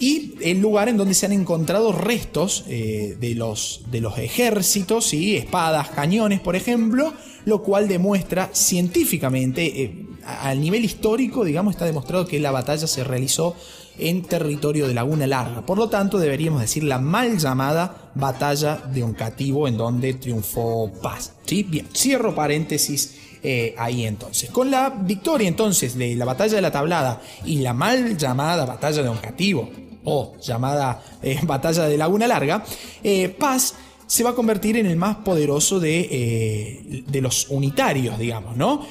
y 0.00 0.34
el 0.40 0.60
lugar 0.60 0.88
en 0.88 0.96
donde 0.96 1.12
se 1.12 1.26
han 1.26 1.32
encontrado 1.32 1.92
restos 1.92 2.64
eh, 2.68 3.18
de, 3.20 3.34
los, 3.34 3.82
de, 3.92 4.00
los, 4.00 4.18
ejércitos, 4.18 5.10
¿sí? 5.10 5.36
espadas, 5.36 5.90
cañones, 5.90 6.40
por 6.40 6.56
ejemplo, 6.56 7.12
lo 7.44 7.62
cual 7.62 7.86
demuestra 7.86 8.48
científicamente, 8.54 10.06
al 10.24 10.58
nivel 10.58 10.86
histórico, 10.86 11.44
digamos, 11.44 11.74
está 11.74 11.84
demostrado 11.84 12.26
que 12.26 12.40
la 12.40 12.50
batalla 12.50 12.86
se 12.86 13.04
realizó 13.04 13.54
en 13.98 14.22
territorio 14.22 14.88
de 14.88 14.94
Laguna 14.94 15.26
Larga. 15.26 15.66
Por 15.66 15.76
lo 15.76 15.90
tanto, 15.90 16.18
deberíamos 16.18 16.62
decir 16.62 16.82
la 16.82 16.98
mal 16.98 17.36
llamada 17.36 18.10
batalla 18.14 18.76
de 18.76 19.02
Oncativo, 19.02 19.68
en 19.68 19.76
donde 19.76 20.14
triunfó 20.14 20.90
Paz. 21.02 21.34
¿sí? 21.44 21.62
Bien, 21.62 21.86
cierro 21.94 22.34
paréntesis 22.34 23.18
eh, 23.42 23.74
ahí 23.76 24.06
entonces. 24.06 24.48
Con 24.48 24.70
la 24.70 24.88
victoria 24.88 25.46
entonces 25.46 25.98
de 25.98 26.14
la 26.14 26.24
batalla 26.24 26.54
de 26.54 26.62
la 26.62 26.72
tablada 26.72 27.20
y 27.44 27.58
la 27.58 27.74
mal 27.74 28.16
llamada 28.16 28.64
batalla 28.64 29.02
de 29.02 29.08
Oncativo 29.10 29.68
o 30.04 30.36
llamada 30.40 31.02
eh, 31.22 31.38
batalla 31.44 31.84
de 31.86 31.96
Laguna 31.96 32.26
Larga, 32.26 32.64
eh, 33.02 33.28
Paz 33.28 33.74
se 34.06 34.24
va 34.24 34.30
a 34.30 34.34
convertir 34.34 34.76
en 34.76 34.86
el 34.86 34.96
más 34.96 35.18
poderoso 35.18 35.78
de, 35.78 36.08
eh, 36.10 37.04
de 37.06 37.20
los 37.20 37.48
unitarios, 37.48 38.18
digamos, 38.18 38.56
¿no? 38.56 38.84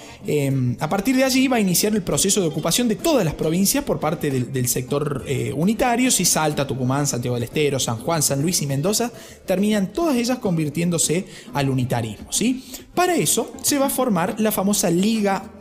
A 0.79 0.87
partir 0.87 1.17
de 1.17 1.25
allí 1.25 1.49
va 1.49 1.57
a 1.57 1.59
iniciar 1.59 1.93
el 1.93 2.03
proceso 2.03 2.39
de 2.39 2.47
ocupación 2.47 2.87
de 2.87 2.95
todas 2.95 3.25
las 3.25 3.33
provincias 3.33 3.83
por 3.83 3.99
parte 3.99 4.31
del, 4.31 4.67
sector 4.69 5.25
unitario, 5.55 6.09
si 6.09 6.23
Salta, 6.23 6.65
Tucumán, 6.65 7.05
Santiago 7.05 7.35
del 7.35 7.43
Estero, 7.43 7.79
San 7.79 7.97
Juan, 7.97 8.23
San 8.23 8.41
Luis 8.41 8.61
y 8.61 8.65
Mendoza, 8.65 9.11
terminan 9.45 9.91
todas 9.91 10.15
ellas 10.15 10.37
convirtiéndose 10.37 11.25
al 11.53 11.69
unitarismo, 11.69 12.31
¿sí? 12.31 12.63
Para 12.95 13.13
eso 13.17 13.51
se 13.61 13.77
va 13.77 13.87
a 13.87 13.89
formar 13.89 14.39
la 14.39 14.53
famosa 14.53 14.89
Liga 14.89 15.51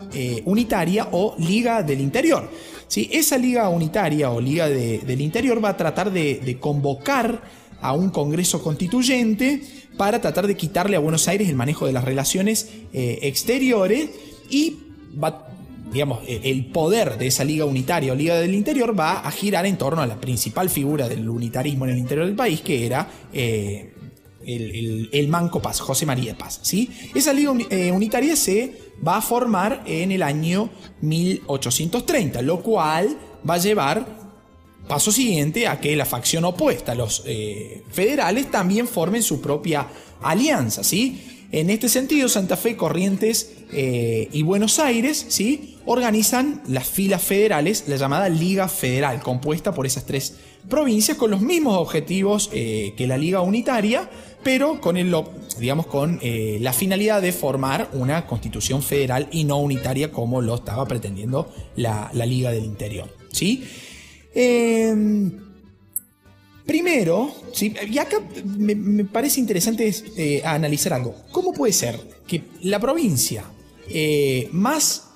Unitaria 0.44 1.08
o 1.10 1.34
Liga 1.36 1.82
del 1.82 2.00
Interior. 2.00 2.48
¿Sí? 2.88 3.08
Esa 3.12 3.38
Liga 3.38 3.68
Unitaria 3.68 4.30
o 4.30 4.40
Liga 4.40 4.68
del 4.68 5.20
Interior 5.20 5.64
va 5.64 5.70
a 5.70 5.76
tratar 5.76 6.10
de, 6.10 6.58
convocar 6.60 7.42
a 7.80 7.92
un 7.92 8.10
Congreso 8.10 8.62
Constituyente 8.62 9.62
para 9.96 10.20
tratar 10.20 10.46
de 10.46 10.56
quitarle 10.56 10.96
a 10.96 11.00
Buenos 11.00 11.28
Aires 11.28 11.48
el 11.48 11.54
manejo 11.54 11.86
de 11.86 11.92
las 11.92 12.04
relaciones 12.04 12.70
eh, 12.92 13.20
exteriores 13.22 14.10
y 14.50 14.78
digamos, 15.92 16.20
e, 16.26 16.50
el 16.50 16.66
poder 16.66 17.18
de 17.18 17.26
esa 17.26 17.44
liga 17.44 17.64
unitaria 17.64 18.12
o 18.12 18.16
liga 18.16 18.36
del 18.36 18.54
interior 18.54 18.98
va 18.98 19.20
a 19.20 19.30
girar 19.30 19.66
en 19.66 19.78
torno 19.78 20.02
a 20.02 20.06
la 20.06 20.20
principal 20.20 20.70
figura 20.70 21.08
del 21.08 21.28
unitarismo 21.28 21.84
en 21.86 21.92
el 21.92 21.98
interior 21.98 22.26
del 22.26 22.36
país, 22.36 22.60
que 22.60 22.86
era 22.86 23.08
eh, 23.32 23.94
el, 24.44 25.28
Manco 25.28 25.60
Paz, 25.60 25.80
José 25.80 26.06
María 26.06 26.36
Paz. 26.36 26.60
¿sí? 26.62 26.90
Esa 27.14 27.32
liga 27.32 27.52
eh, 27.70 27.92
unitaria 27.92 28.36
se 28.36 28.92
va 29.06 29.16
a 29.16 29.22
formar 29.22 29.82
en 29.86 30.12
el 30.12 30.22
año 30.22 30.70
1830, 31.02 32.42
lo 32.42 32.62
cual 32.62 33.16
va 33.48 33.54
a 33.54 33.58
llevar 33.58 34.18
Paso 34.88 35.12
siguiente 35.12 35.68
a 35.68 35.80
que 35.80 35.94
la 35.96 36.06
facción 36.06 36.46
opuesta, 36.46 36.94
los 36.94 37.22
eh, 37.26 37.82
federales, 37.90 38.50
también 38.50 38.88
formen 38.88 39.22
su 39.22 39.42
propia 39.42 39.86
alianza, 40.22 40.82
¿sí? 40.82 41.44
En 41.52 41.68
este 41.68 41.90
sentido, 41.90 42.26
Santa 42.26 42.56
Fe, 42.56 42.74
Corrientes 42.74 43.52
eh, 43.70 44.30
y 44.32 44.42
Buenos 44.42 44.78
Aires, 44.78 45.26
¿sí? 45.28 45.76
Organizan 45.84 46.62
las 46.68 46.86
filas 46.88 47.22
federales, 47.22 47.84
la 47.86 47.96
llamada 47.96 48.30
Liga 48.30 48.66
Federal, 48.66 49.20
compuesta 49.20 49.74
por 49.74 49.84
esas 49.84 50.06
tres 50.06 50.36
provincias 50.70 51.18
con 51.18 51.30
los 51.30 51.42
mismos 51.42 51.76
objetivos 51.76 52.48
que 52.48 53.06
la 53.06 53.18
Liga 53.18 53.42
Unitaria, 53.42 54.08
pero 54.42 54.80
con, 54.80 54.96
el, 54.96 55.14
digamos, 55.58 55.86
con 55.86 56.20
la 56.22 56.72
finalidad 56.72 57.20
de 57.20 57.32
formar 57.32 57.90
una 57.92 58.26
constitución 58.26 58.82
federal 58.82 59.28
y 59.32 59.44
no 59.44 59.58
unitaria 59.58 60.10
como 60.10 60.40
lo 60.40 60.54
estaba 60.54 60.86
pretendiendo 60.86 61.52
la, 61.76 62.10
la 62.14 62.24
Liga 62.24 62.50
del 62.50 62.64
Interior, 62.64 63.08
¿sí? 63.32 63.64
Em, 64.40 65.32
primero, 66.64 67.34
y 67.60 67.98
acá 67.98 68.18
me, 68.44 69.04
parece 69.04 69.40
interesante 69.40 69.92
eh, 70.16 70.42
analizar 70.44 70.92
algo. 70.92 71.14
¿Cómo 71.32 71.52
puede 71.52 71.72
ser 71.72 71.98
que 72.26 72.44
la 72.62 72.78
provincia 72.78 73.44
eh, 73.88 74.48
más 74.52 75.08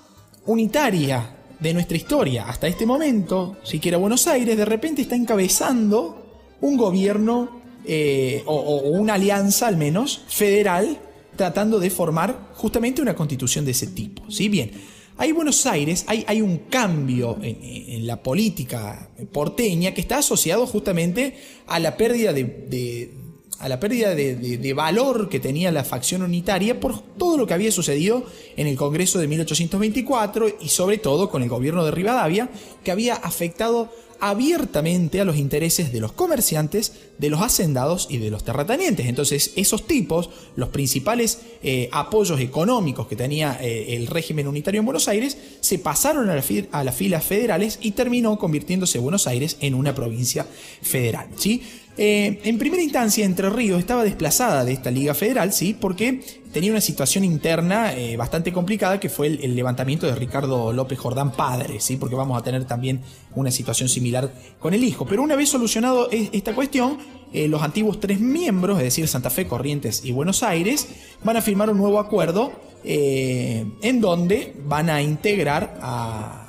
unitaria 0.47 1.37
de 1.61 1.73
nuestra 1.73 1.97
historia 1.97 2.49
hasta 2.49 2.67
este 2.67 2.85
momento, 2.85 3.59
siquiera 3.63 3.97
Buenos 3.97 4.27
Aires, 4.27 4.57
de 4.57 4.65
repente 4.65 5.03
está 5.03 5.15
encabezando 5.15 6.57
un 6.61 6.77
gobierno 6.77 7.62
eh, 7.85 8.43
o, 8.47 8.79
una 8.91 9.15
alianza 9.15 9.67
al 9.67 9.77
menos 9.77 10.23
federal 10.29 10.99
tratando 11.37 11.81
de 11.81 11.91
formar 11.91 12.51
justamente 12.55 13.03
una 13.03 13.15
constitución 13.15 13.65
de 13.65 13.71
ese 13.71 13.89
tipo. 13.89 14.31
¿sí? 14.31 14.49
Bien, 14.49 14.71
Ahí 15.19 15.33
Buenos 15.33 15.67
Aires 15.67 16.05
hay, 16.09 16.25
hay 16.27 16.41
un 16.41 16.59
cambio 16.71 17.39
en, 17.43 18.07
la 18.07 18.23
política 18.23 19.11
porteña 19.31 19.95
que 19.95 20.01
está 20.01 20.19
asociado 20.19 20.67
justamente 20.67 21.37
a 21.67 21.79
la 21.79 21.97
pérdida 21.97 22.33
de, 22.33 23.13
a 23.59 23.69
la 23.69 23.79
pérdida 23.79 24.15
de, 24.15 24.73
valor 24.75 25.29
que 25.29 25.39
tenía 25.39 25.71
la 25.71 25.85
facción 25.85 26.23
unitaria 26.23 26.81
por 26.81 27.01
todo 27.01 27.37
lo 27.37 27.47
que 27.47 27.55
había 27.55 27.71
sucedido 27.71 28.25
en 28.57 28.67
el 28.67 28.77
Congreso 28.77 29.21
de 29.21 29.29
1824 29.29 30.57
y 30.61 30.69
sobre 30.69 30.99
todo 30.99 31.31
con 31.31 31.43
el 31.43 31.49
gobierno 31.49 31.85
de 31.85 31.93
Rivadavia, 31.93 32.51
que 32.83 32.91
había 32.91 33.15
afectado 33.15 33.93
abiertamente 34.23 35.21
a 35.21 35.25
los 35.25 35.37
intereses 35.37 35.93
de 35.93 35.99
los 35.99 36.13
comerciantes, 36.13 36.93
de 37.19 37.29
los 37.29 37.43
hacendados 37.43 38.07
y 38.09 38.19
de 38.19 38.31
los 38.31 38.45
terratenientes. 38.45 39.07
Entonces 39.07 39.53
esos 39.57 39.89
tipos, 39.89 40.31
los 40.55 40.69
principales 40.69 41.41
eh, 41.61 41.89
apoyos 41.91 42.39
económicos 42.39 43.09
que 43.09 43.17
tenía 43.17 43.59
eh, 43.61 43.97
el 43.97 44.07
régimen 44.07 44.47
unitario 44.47 44.79
en 44.79 44.85
Buenos 44.85 45.09
Aires, 45.09 45.37
se 45.61 45.81
pasaron 45.81 46.31
a, 46.31 46.35
las 46.37 46.95
filas 46.95 47.25
federales 47.25 47.81
y 47.83 47.91
terminó 47.91 48.39
convirtiéndose 48.39 49.01
Buenos 49.01 49.27
Aires 49.27 49.57
en 49.59 49.75
una 49.75 49.93
provincia 49.93 50.47
federal. 50.83 51.27
¿sí? 51.37 51.61
Eh, 51.99 52.41
en 52.45 52.59
primera 52.59 52.83
instancia, 52.83 53.25
Entre 53.25 53.51
Ríos 53.51 53.79
estaba 53.79 54.03
desplazada 54.03 54.65
de 54.65 54.73
esta 54.73 54.91
Liga 54.91 55.13
Federal, 55.13 55.53
¿sí? 55.53 55.77
Porque 55.79 56.21
tenía 56.53 56.71
una 56.71 56.81
situación 56.81 57.23
interna 57.23 57.93
eh, 57.95 58.17
bastante 58.17 58.53
complicada 58.53 58.99
que 58.99 59.11
fue 59.11 59.27
el, 59.27 59.55
levantamiento 59.55 60.07
de 60.07 60.15
Ricardo 60.15 60.73
López 60.73 60.99
Jordán 60.99 61.33
padre, 61.33 61.81
¿sí? 61.81 61.97
Porque 61.97 62.15
vamos 62.15 62.39
a 62.39 62.43
tener 62.43 62.65
también 62.65 63.03
una 63.35 63.51
situación 63.51 63.91
similar 63.91 64.33
con 64.59 64.73
el 64.73 64.85
hijo. 64.85 65.05
Pero 65.05 65.23
una 65.23 65.37
vez 65.37 65.51
solucionado 65.51 66.09
esta 66.11 66.55
cuestión, 66.55 66.97
eh, 67.33 67.47
los 67.47 67.63
antiguos 67.63 68.01
tres 68.01 68.21
miembros, 68.21 68.79
es 68.79 68.85
decir, 68.85 69.07
Santa 69.07 69.29
Fe, 69.29 69.47
Corrientes 69.47 70.03
y 70.03 70.13
Buenos 70.13 70.43
Aires, 70.43 70.89
van 71.23 71.37
a 71.37 71.43
firmar 71.43 71.69
un 71.71 71.77
nuevo 71.79 71.99
acuerdo 71.99 72.53
en 72.85 74.01
donde 74.01 74.57
van 74.67 74.91
a 74.91 75.01
integrar 75.03 75.79
a, 75.81 76.42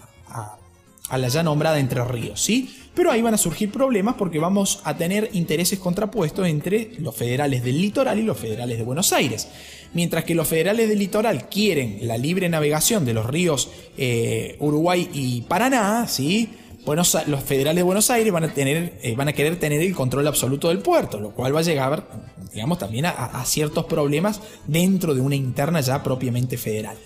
a 1.14 1.18
la 1.20 1.28
ya 1.28 1.44
nombrada 1.44 1.78
Entre 1.78 2.04
Ríos, 2.04 2.42
¿sí? 2.42 2.76
Pero 2.96 3.12
ahí 3.12 3.22
van 3.22 3.36
a 3.36 3.38
surgir 3.38 3.72
problemas 3.72 4.16
porque 4.16 4.40
vamos 4.40 4.82
a 4.84 4.98
tener 4.98 5.30
intereses 5.34 5.78
contrapuestos 5.78 6.48
entre 6.48 6.92
los 6.98 7.16
federales 7.16 7.64
del 7.64 7.80
litoral 7.80 8.18
y 8.18 8.24
los 8.24 8.38
federales 8.38 8.80
de 8.80 8.84
Buenos 8.84 9.14
Aires. 9.14 9.48
Mientras 9.94 10.24
que 10.24 10.34
los 10.34 10.48
federales 10.48 10.90
del 10.90 10.98
litoral 10.98 11.50
quieren 11.50 12.00
la 12.02 12.18
libre 12.18 12.50
navegación 12.50 13.06
de 13.06 13.14
los 13.14 13.28
ríos 13.28 13.70
eh, 13.96 14.56
Uruguay 14.60 15.08
y 15.14 15.42
Paraná, 15.42 16.08
¿sí? 16.08 16.50
los 16.86 17.44
federales 17.44 17.78
de 17.78 17.84
Buenos 17.84 18.10
Aires 18.10 18.34
van 18.34 18.46
a, 18.46 18.54
tener, 18.54 19.00
eh, 19.04 19.16
van 19.16 19.28
a 19.28 19.34
querer 19.34 19.60
tener 19.60 19.82
el 19.82 19.94
control 19.94 20.28
absoluto 20.28 20.70
del 20.70 20.80
puerto, 20.80 21.20
lo 21.20 21.32
cual 21.32 21.56
va 21.56 21.60
a 21.60 21.64
llegar, 21.64 22.08
digamos, 22.54 22.80
también 22.80 23.06
a, 23.06 23.44
ciertos 23.46 23.86
problemas 23.86 24.42
dentro 24.68 25.14
de 25.14 25.22
una 25.22 25.36
interna 25.36 25.80
ya 25.82 26.02
propiamente 26.02 26.58
federal. 26.58 26.98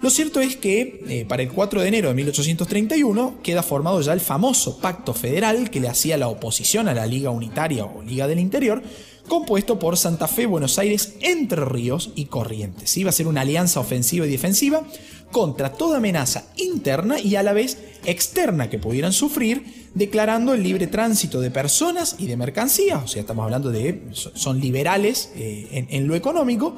Lo 0.00 0.10
cierto 0.10 0.40
es 0.40 0.56
que 0.56 1.02
eh, 1.08 1.24
para 1.26 1.42
el 1.42 1.50
4 1.50 1.82
de 1.82 1.88
enero 1.88 2.08
de 2.08 2.14
1831 2.14 3.38
queda 3.42 3.64
formado 3.64 4.00
ya 4.00 4.12
el 4.12 4.20
famoso 4.20 4.78
pacto 4.78 5.12
federal 5.12 5.70
que 5.70 5.80
le 5.80 5.88
hacía 5.88 6.16
la 6.16 6.28
oposición 6.28 6.86
a 6.86 6.94
la 6.94 7.06
Liga 7.06 7.30
Unitaria 7.30 7.84
o 7.84 8.02
Liga 8.02 8.28
del 8.28 8.38
Interior, 8.38 8.80
compuesto 9.26 9.78
por 9.78 9.96
Santa 9.96 10.28
Fe, 10.28 10.46
Buenos 10.46 10.78
Aires, 10.78 11.14
Entre 11.20 11.64
Ríos 11.64 12.12
y 12.14 12.26
Corrientes. 12.26 12.96
Iba 12.96 13.10
a 13.10 13.12
ser 13.12 13.26
una 13.26 13.40
alianza 13.40 13.80
ofensiva 13.80 14.24
y 14.24 14.30
defensiva 14.30 14.84
contra 15.32 15.72
toda 15.72 15.98
amenaza 15.98 16.46
interna 16.56 17.20
y 17.20 17.36
a 17.36 17.42
la 17.42 17.52
vez 17.52 17.78
externa 18.04 18.70
que 18.70 18.78
pudieran 18.78 19.12
sufrir, 19.12 19.88
declarando 19.94 20.54
el 20.54 20.62
libre 20.62 20.86
tránsito 20.86 21.40
de 21.40 21.50
personas 21.50 22.16
y 22.18 22.26
de 22.26 22.36
mercancías, 22.36 23.02
o 23.04 23.08
sea, 23.08 23.20
estamos 23.20 23.44
hablando 23.44 23.70
de, 23.70 24.02
son 24.12 24.60
liberales 24.60 25.30
eh, 25.34 25.86
en, 25.90 26.06
lo 26.06 26.14
económico, 26.14 26.76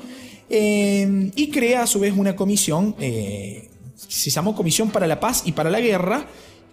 eh, 0.51 1.31
y 1.35 1.51
crea 1.51 1.83
a 1.83 1.87
su 1.87 2.01
vez 2.01 2.13
una 2.17 2.37
comisión, 2.37 2.95
eh, 3.01 3.71
se 3.97 4.31
llamó 4.31 4.55
Comisión 4.55 4.91
para 4.91 5.07
la 5.07 5.21
Paz 5.21 5.43
y 5.47 5.53
para 5.53 5.71
la 5.71 5.81
Guerra, 5.81 6.27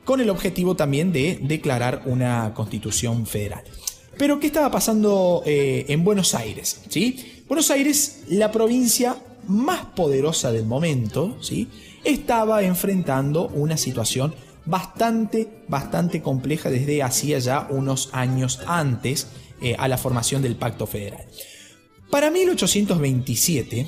con 0.04 0.20
el 0.20 0.30
objetivo 0.30 0.76
también 0.76 1.12
de 1.12 1.40
declarar 1.42 2.02
una 2.06 2.54
constitución 2.54 3.26
federal. 3.26 3.64
Pero, 4.18 4.40
¿qué 4.40 4.48
estaba 4.48 4.72
pasando 4.72 5.44
en 5.46 6.04
Buenos 6.04 6.34
Aires? 6.34 6.82
¿sí? 6.90 7.44
Buenos 7.48 7.70
Aires, 7.70 8.24
la 8.30 8.52
provincia 8.52 9.16
más 9.48 9.86
poderosa 9.96 10.52
del 10.52 10.66
momento, 10.66 11.38
¿sí? 11.42 11.68
estaba 12.04 12.64
enfrentando 12.64 13.48
una 13.50 13.78
situación 13.78 14.34
bastante, 14.66 15.48
bastante 15.68 16.22
compleja 16.22 16.70
desde 16.70 17.02
hacía 17.04 17.40
ya 17.40 17.68
unos 17.70 18.10
años 18.14 18.62
antes 18.68 19.28
eh, 19.62 19.76
a 19.80 19.88
la 19.88 19.98
formación 19.98 20.42
del 20.42 20.56
Pacto 20.56 20.86
Federal. 20.86 21.26
Para 22.10 22.32
1827, 22.32 23.88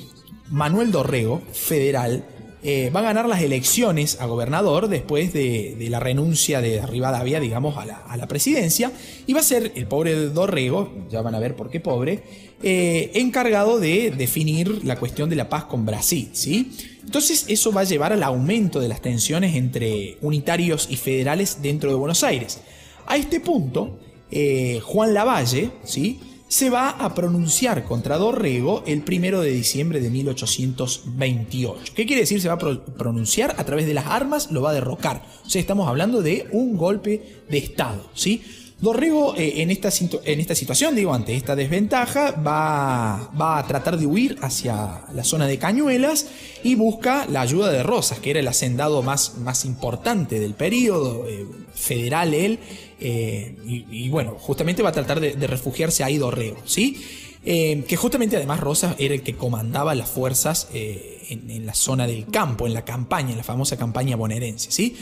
Manuel 0.50 0.92
Dorrego, 0.92 1.40
federal, 1.52 2.24
eh, 2.62 2.90
va 2.94 3.00
a 3.00 3.04
ganar 3.04 3.26
las 3.26 3.40
elecciones 3.40 4.20
a 4.20 4.26
gobernador 4.26 4.88
después 4.88 5.32
de, 5.32 5.74
la 5.88 5.98
renuncia 5.98 6.60
de 6.60 6.84
Rivadavia, 6.84 7.40
digamos, 7.40 7.78
a 7.78 8.16
la, 8.16 8.28
presidencia, 8.28 8.92
y 9.26 9.32
va 9.32 9.40
a 9.40 9.44
ser 9.44 9.72
el 9.74 9.86
pobre 9.86 10.14
Dorrego, 10.28 10.92
ya 11.08 11.22
van 11.22 11.34
a 11.34 11.38
ver 11.38 11.56
por 11.56 11.70
qué 11.70 11.80
pobre, 11.80 12.22
eh, 12.62 13.12
encargado 13.14 13.80
de 13.80 14.10
definir 14.10 14.84
la 14.84 14.96
cuestión 14.96 15.30
de 15.30 15.36
la 15.36 15.48
paz 15.48 15.64
con 15.64 15.86
Brasil, 15.86 16.28
¿sí? 16.32 16.72
Entonces 17.02 17.46
eso 17.48 17.72
va 17.72 17.80
a 17.80 17.84
llevar 17.84 18.12
al 18.12 18.22
aumento 18.22 18.78
de 18.78 18.88
las 18.88 19.00
tensiones 19.00 19.56
entre 19.56 20.18
unitarios 20.20 20.86
y 20.90 20.96
federales 20.96 21.62
dentro 21.62 21.88
de 21.88 21.96
Buenos 21.96 22.22
Aires. 22.22 22.60
A 23.06 23.16
este 23.16 23.40
punto, 23.40 23.98
eh, 24.30 24.80
Juan 24.84 25.14
Lavalle, 25.14 25.70
¿sí? 25.82 26.20
Se 26.50 26.68
va 26.68 26.90
a 26.90 27.14
pronunciar 27.14 27.84
contra 27.84 28.18
Dorrego 28.18 28.82
el 28.84 29.02
primero 29.02 29.40
de 29.40 29.52
diciembre 29.52 30.00
de 30.00 30.10
1828. 30.10 31.92
¿Qué 31.94 32.06
quiere 32.06 32.22
decir? 32.22 32.40
Se 32.40 32.48
va 32.48 32.54
a 32.54 32.58
pronunciar 32.58 33.54
a 33.56 33.64
través 33.64 33.86
de 33.86 33.94
las 33.94 34.06
armas, 34.06 34.50
lo 34.50 34.60
va 34.60 34.70
a 34.70 34.74
derrocar. 34.74 35.24
O 35.46 35.48
sea, 35.48 35.60
estamos 35.60 35.86
hablando 35.86 36.22
de 36.22 36.48
un 36.50 36.76
golpe 36.76 37.44
de 37.48 37.58
Estado, 37.58 38.10
¿sí? 38.14 38.42
Dorrego 38.80 39.34
eh, 39.36 39.60
en, 39.60 39.70
esta, 39.70 39.90
situación, 39.90 40.94
digo, 40.94 41.12
ante 41.12 41.36
esta 41.36 41.54
desventaja, 41.54 42.30
va, 42.32 43.58
a 43.58 43.66
tratar 43.66 43.98
de 43.98 44.06
huir 44.06 44.38
hacia 44.40 45.02
la 45.12 45.22
zona 45.22 45.46
de 45.46 45.58
Cañuelas 45.58 46.26
y 46.64 46.76
busca 46.76 47.26
la 47.26 47.42
ayuda 47.42 47.70
de 47.70 47.82
Rosas, 47.82 48.20
que 48.20 48.30
era 48.30 48.40
el 48.40 48.48
hacendado 48.48 49.02
más, 49.02 49.34
importante 49.66 50.40
del 50.40 50.54
periodo, 50.54 51.28
eh, 51.28 51.46
federal 51.74 52.32
él, 52.32 52.58
eh, 53.00 53.54
y, 53.66 54.08
bueno, 54.08 54.36
justamente 54.38 54.82
va 54.82 54.90
a 54.90 54.92
tratar 54.92 55.20
de, 55.20 55.46
refugiarse 55.46 56.02
ahí 56.02 56.16
Dorrego, 56.16 56.58
¿sí? 56.64 57.04
que 57.42 57.96
justamente 57.96 58.36
además 58.36 58.60
Rosas 58.60 58.96
era 58.98 59.14
el 59.14 59.22
que 59.22 59.34
comandaba 59.34 59.94
las 59.94 60.10
fuerzas 60.10 60.68
en, 60.74 61.50
en, 61.50 61.64
la 61.64 61.72
zona 61.72 62.06
del 62.06 62.26
campo, 62.26 62.66
en 62.66 62.74
la 62.74 62.84
campaña, 62.84 63.30
en 63.30 63.38
la 63.38 63.44
famosa 63.44 63.78
campaña 63.78 64.14
bonaerense, 64.16 64.70
¿sí? 64.70 64.94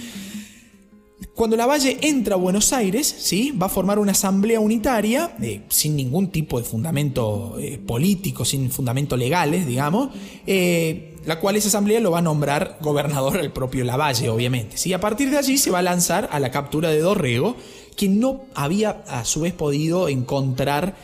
Cuando 1.35 1.57
Lavalle 1.57 1.99
entra 2.03 2.35
a 2.35 2.39
Buenos 2.39 2.73
Aires, 2.73 3.07
¿sí? 3.19 3.51
va 3.51 3.67
a 3.67 3.69
formar 3.69 3.99
una 3.99 4.13
asamblea 4.13 4.61
unitaria, 4.61 5.37
eh, 5.43 5.63
sin 5.69 5.97
ningún 5.97 6.31
tipo 6.31 6.59
de 6.59 6.65
fundamento 6.65 7.57
eh, 7.59 7.79
político, 7.79 8.45
sin 8.45 8.71
fundamento 8.71 9.17
legales, 9.17 9.67
digamos, 9.67 10.11
eh, 10.47 11.17
la 11.25 11.41
cual 11.41 11.57
esa 11.57 11.69
asamblea 11.69 12.01
lo 12.01 12.13
va 12.13 12.19
a 12.19 12.23
nombrar 12.23 12.79
gobernador 12.81 13.39
el 13.39 13.51
propio 13.51 13.85
Lavalle, 13.85 14.29
obviamente. 14.31 14.77
¿sí? 14.77 14.93
A 14.93 15.01
partir 15.01 15.31
de 15.31 15.39
allí 15.39 15.59
se 15.59 15.71
va 15.71 15.81
a 15.81 15.83
lanzar 15.83 16.29
a 16.33 16.39
la 16.39 16.51
captura 16.51 16.91
de 16.91 17.01
Dorrego, 17.01 17.57
quien 17.99 18.21
no 18.21 18.45
había 18.55 19.03
a 19.09 19.27
su 19.27 19.41
vez 19.41 19.53
podido 19.53 20.09
encontrar 20.09 20.97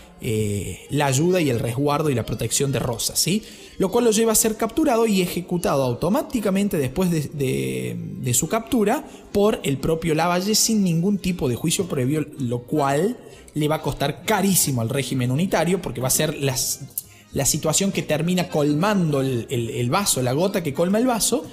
la 0.91 1.05
ayuda 1.05 1.43
y 1.43 1.51
el 1.51 1.59
resguardo 1.59 2.09
y 2.09 2.15
la 2.15 2.25
protección 2.25 2.73
de 2.73 2.79
Rosas. 2.79 3.19
¿sí? 3.19 3.43
lo 3.79 3.91
cual 3.91 4.05
lo 4.05 4.11
lleva 4.11 4.33
a 4.33 4.37
ser 4.37 4.57
capturado 4.57 5.07
y 5.07 5.23
ejecutado 5.23 5.83
automáticamente 5.83 6.77
después 6.79 7.11
de, 7.11 8.31
su 8.35 8.49
captura 8.49 9.05
por 9.33 9.61
el 9.63 9.79
propio 9.79 10.15
Lavalle 10.15 10.55
sin 10.55 10.83
ningún 10.83 11.19
tipo 11.19 11.49
de 11.49 11.57
juicio 11.57 11.87
previo, 11.87 12.27
lo 12.39 12.61
cual 12.63 13.17
le 13.55 13.69
va 13.69 13.77
a 13.77 13.83
costar 13.83 14.25
carísimo 14.25 14.81
al 14.81 14.89
régimen 14.89 15.31
unitario 15.31 15.81
porque 15.81 16.01
va 16.01 16.09
a 16.09 16.11
ser 16.11 16.37
la 16.41 17.47
situación 17.47 17.93
que 17.93 18.03
termina 18.03 18.49
colmando 18.49 19.21
el, 19.21 19.91
vaso, 19.91 20.23
la 20.23 20.33
gota 20.33 20.63
que 20.63 20.75
colma 20.75 20.99
el 20.99 21.07
vaso 21.07 21.45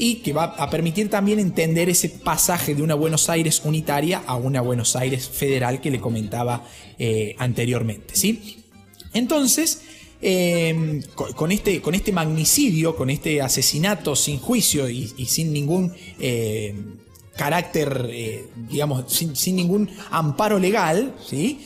y 0.00 0.16
que 0.16 0.32
va 0.32 0.44
a 0.44 0.70
permitir 0.70 1.10
también 1.10 1.38
entender 1.38 1.90
ese 1.90 2.08
pasaje 2.08 2.74
de 2.74 2.82
una 2.82 2.94
Buenos 2.94 3.28
Aires 3.28 3.60
unitaria 3.64 4.22
a 4.26 4.34
una 4.34 4.62
Buenos 4.62 4.96
Aires 4.96 5.28
federal 5.28 5.80
que 5.80 5.90
le 5.90 6.00
comentaba 6.00 6.64
eh, 6.98 7.36
anteriormente. 7.38 8.16
¿sí? 8.16 8.64
Entonces, 9.12 9.82
Em, 10.22 11.00
con, 11.14 11.50
este, 11.50 11.80
con 11.80 11.94
este 11.94 12.12
magnicidio, 12.12 12.94
con 12.94 13.08
este 13.08 13.40
asesinato 13.40 14.14
sin 14.14 14.38
juicio 14.38 14.86
y, 14.90 15.06
sin 15.24 15.50
ningún 15.50 15.94
em, 16.18 16.96
carácter, 17.36 18.06
eh, 18.10 18.44
digamos, 18.68 19.10
sin, 19.10 19.56
ningún 19.56 19.88
amparo 20.10 20.58
legal, 20.58 21.14
¿sí? 21.26 21.58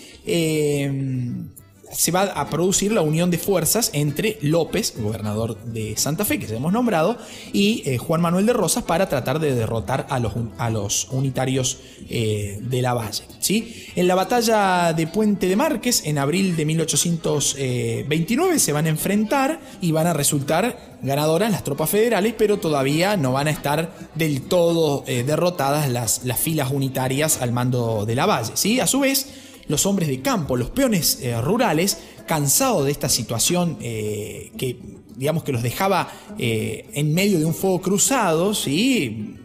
Se 1.95 2.11
va 2.11 2.23
a 2.23 2.51
producir 2.51 2.93
la 2.93 3.03
unión 3.03 3.31
de 3.31 3.39
fuerzas 3.39 3.91
entre 3.93 4.39
López, 4.43 4.95
gobernador 4.99 5.57
de 5.65 5.97
Santa 5.97 6.25
Fe, 6.25 6.39
que 6.39 6.47
ya 6.47 6.57
hemos 6.57 6.73
nombrado, 6.73 7.17
y 7.53 7.83
eh, 7.87 7.99
Juan 7.99 8.21
Manuel 8.21 8.47
de 8.47 8.53
Rosas 8.53 8.85
para 8.85 9.09
tratar 9.09 9.39
de 9.39 9.55
derrotar 9.55 10.07
a 10.11 10.19
los, 10.19 10.33
a 10.59 10.71
los 10.71 11.09
unitarios 11.11 11.79
eh, 12.09 12.59
de 12.61 12.83
la 12.83 12.95
Valle. 12.95 13.25
¿sí? 13.39 13.87
En 13.95 14.09
la 14.09 14.15
batalla 14.15 14.93
de 14.93 15.07
Puente 15.07 15.49
de 15.49 15.57
Márquez, 15.57 16.05
en 16.05 16.19
abril 16.19 16.57
de 16.57 16.65
1829, 16.65 18.59
se 18.59 18.73
van 18.73 18.87
a 18.87 18.89
enfrentar 18.89 19.61
y 19.81 19.93
van 19.93 20.07
a 20.07 20.13
resultar 20.13 20.97
ganadoras 21.03 21.51
las 21.53 21.65
tropas 21.65 21.91
federales, 21.91 22.35
pero 22.37 22.59
todavía 22.59 23.17
no 23.17 23.33
van 23.33 23.49
a 23.49 23.51
estar 23.51 23.93
del 24.15 24.43
todo 24.43 25.05
eh, 25.07 25.23
derrotadas 25.23 25.89
las, 25.91 26.25
las 26.25 26.41
filas 26.41 26.71
unitarias 26.71 27.41
al 27.41 27.53
mando 27.53 28.05
de 28.07 28.15
la 28.15 28.27
Valle. 28.27 28.53
¿sí? 28.55 28.81
A 28.81 28.87
su 28.87 29.01
vez, 29.01 29.29
los 29.69 29.87
hombres 29.87 30.09
de 30.09 30.21
campo, 30.21 30.57
los 30.57 30.71
peones 30.71 31.19
eh, 31.23 31.41
rurales, 31.41 31.99
cansados 32.27 32.85
de 32.85 32.91
esta 32.91 33.09
situación 33.09 33.79
eh, 33.81 34.53
que 34.57 34.79
digamos 35.17 35.45
que 35.45 35.53
los 35.53 35.63
dejaba 35.63 36.11
eh, 36.39 36.91
en 36.95 37.15
medio 37.15 37.39
de 37.39 37.45
un 37.45 37.55
fuego 37.55 37.81
cruzado, 37.81 38.55
¿sí? 38.55 39.37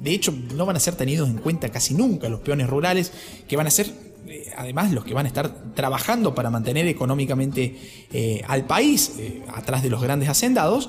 de 0.00 0.12
hecho 0.12 0.34
no 0.54 0.64
van 0.64 0.76
a 0.76 0.80
ser 0.80 0.94
tenidos 0.96 1.28
en 1.28 1.36
cuenta 1.36 1.68
casi 1.68 1.94
nunca 1.94 2.28
los 2.28 2.40
peones 2.40 2.68
rurales, 2.68 3.12
que 3.46 3.56
van 3.56 3.66
a 3.66 3.70
ser 3.70 3.92
además 4.56 4.92
los 4.92 5.04
que 5.04 5.14
van 5.14 5.26
a 5.26 5.28
estar 5.28 5.74
trabajando 5.74 6.34
para 6.34 6.48
mantener 6.48 6.86
económicamente 6.86 7.76
al 8.46 8.66
país 8.66 9.12
atrás 9.52 9.82
de 9.82 9.90
los 9.90 10.00
grandes 10.00 10.28
hacendados, 10.28 10.88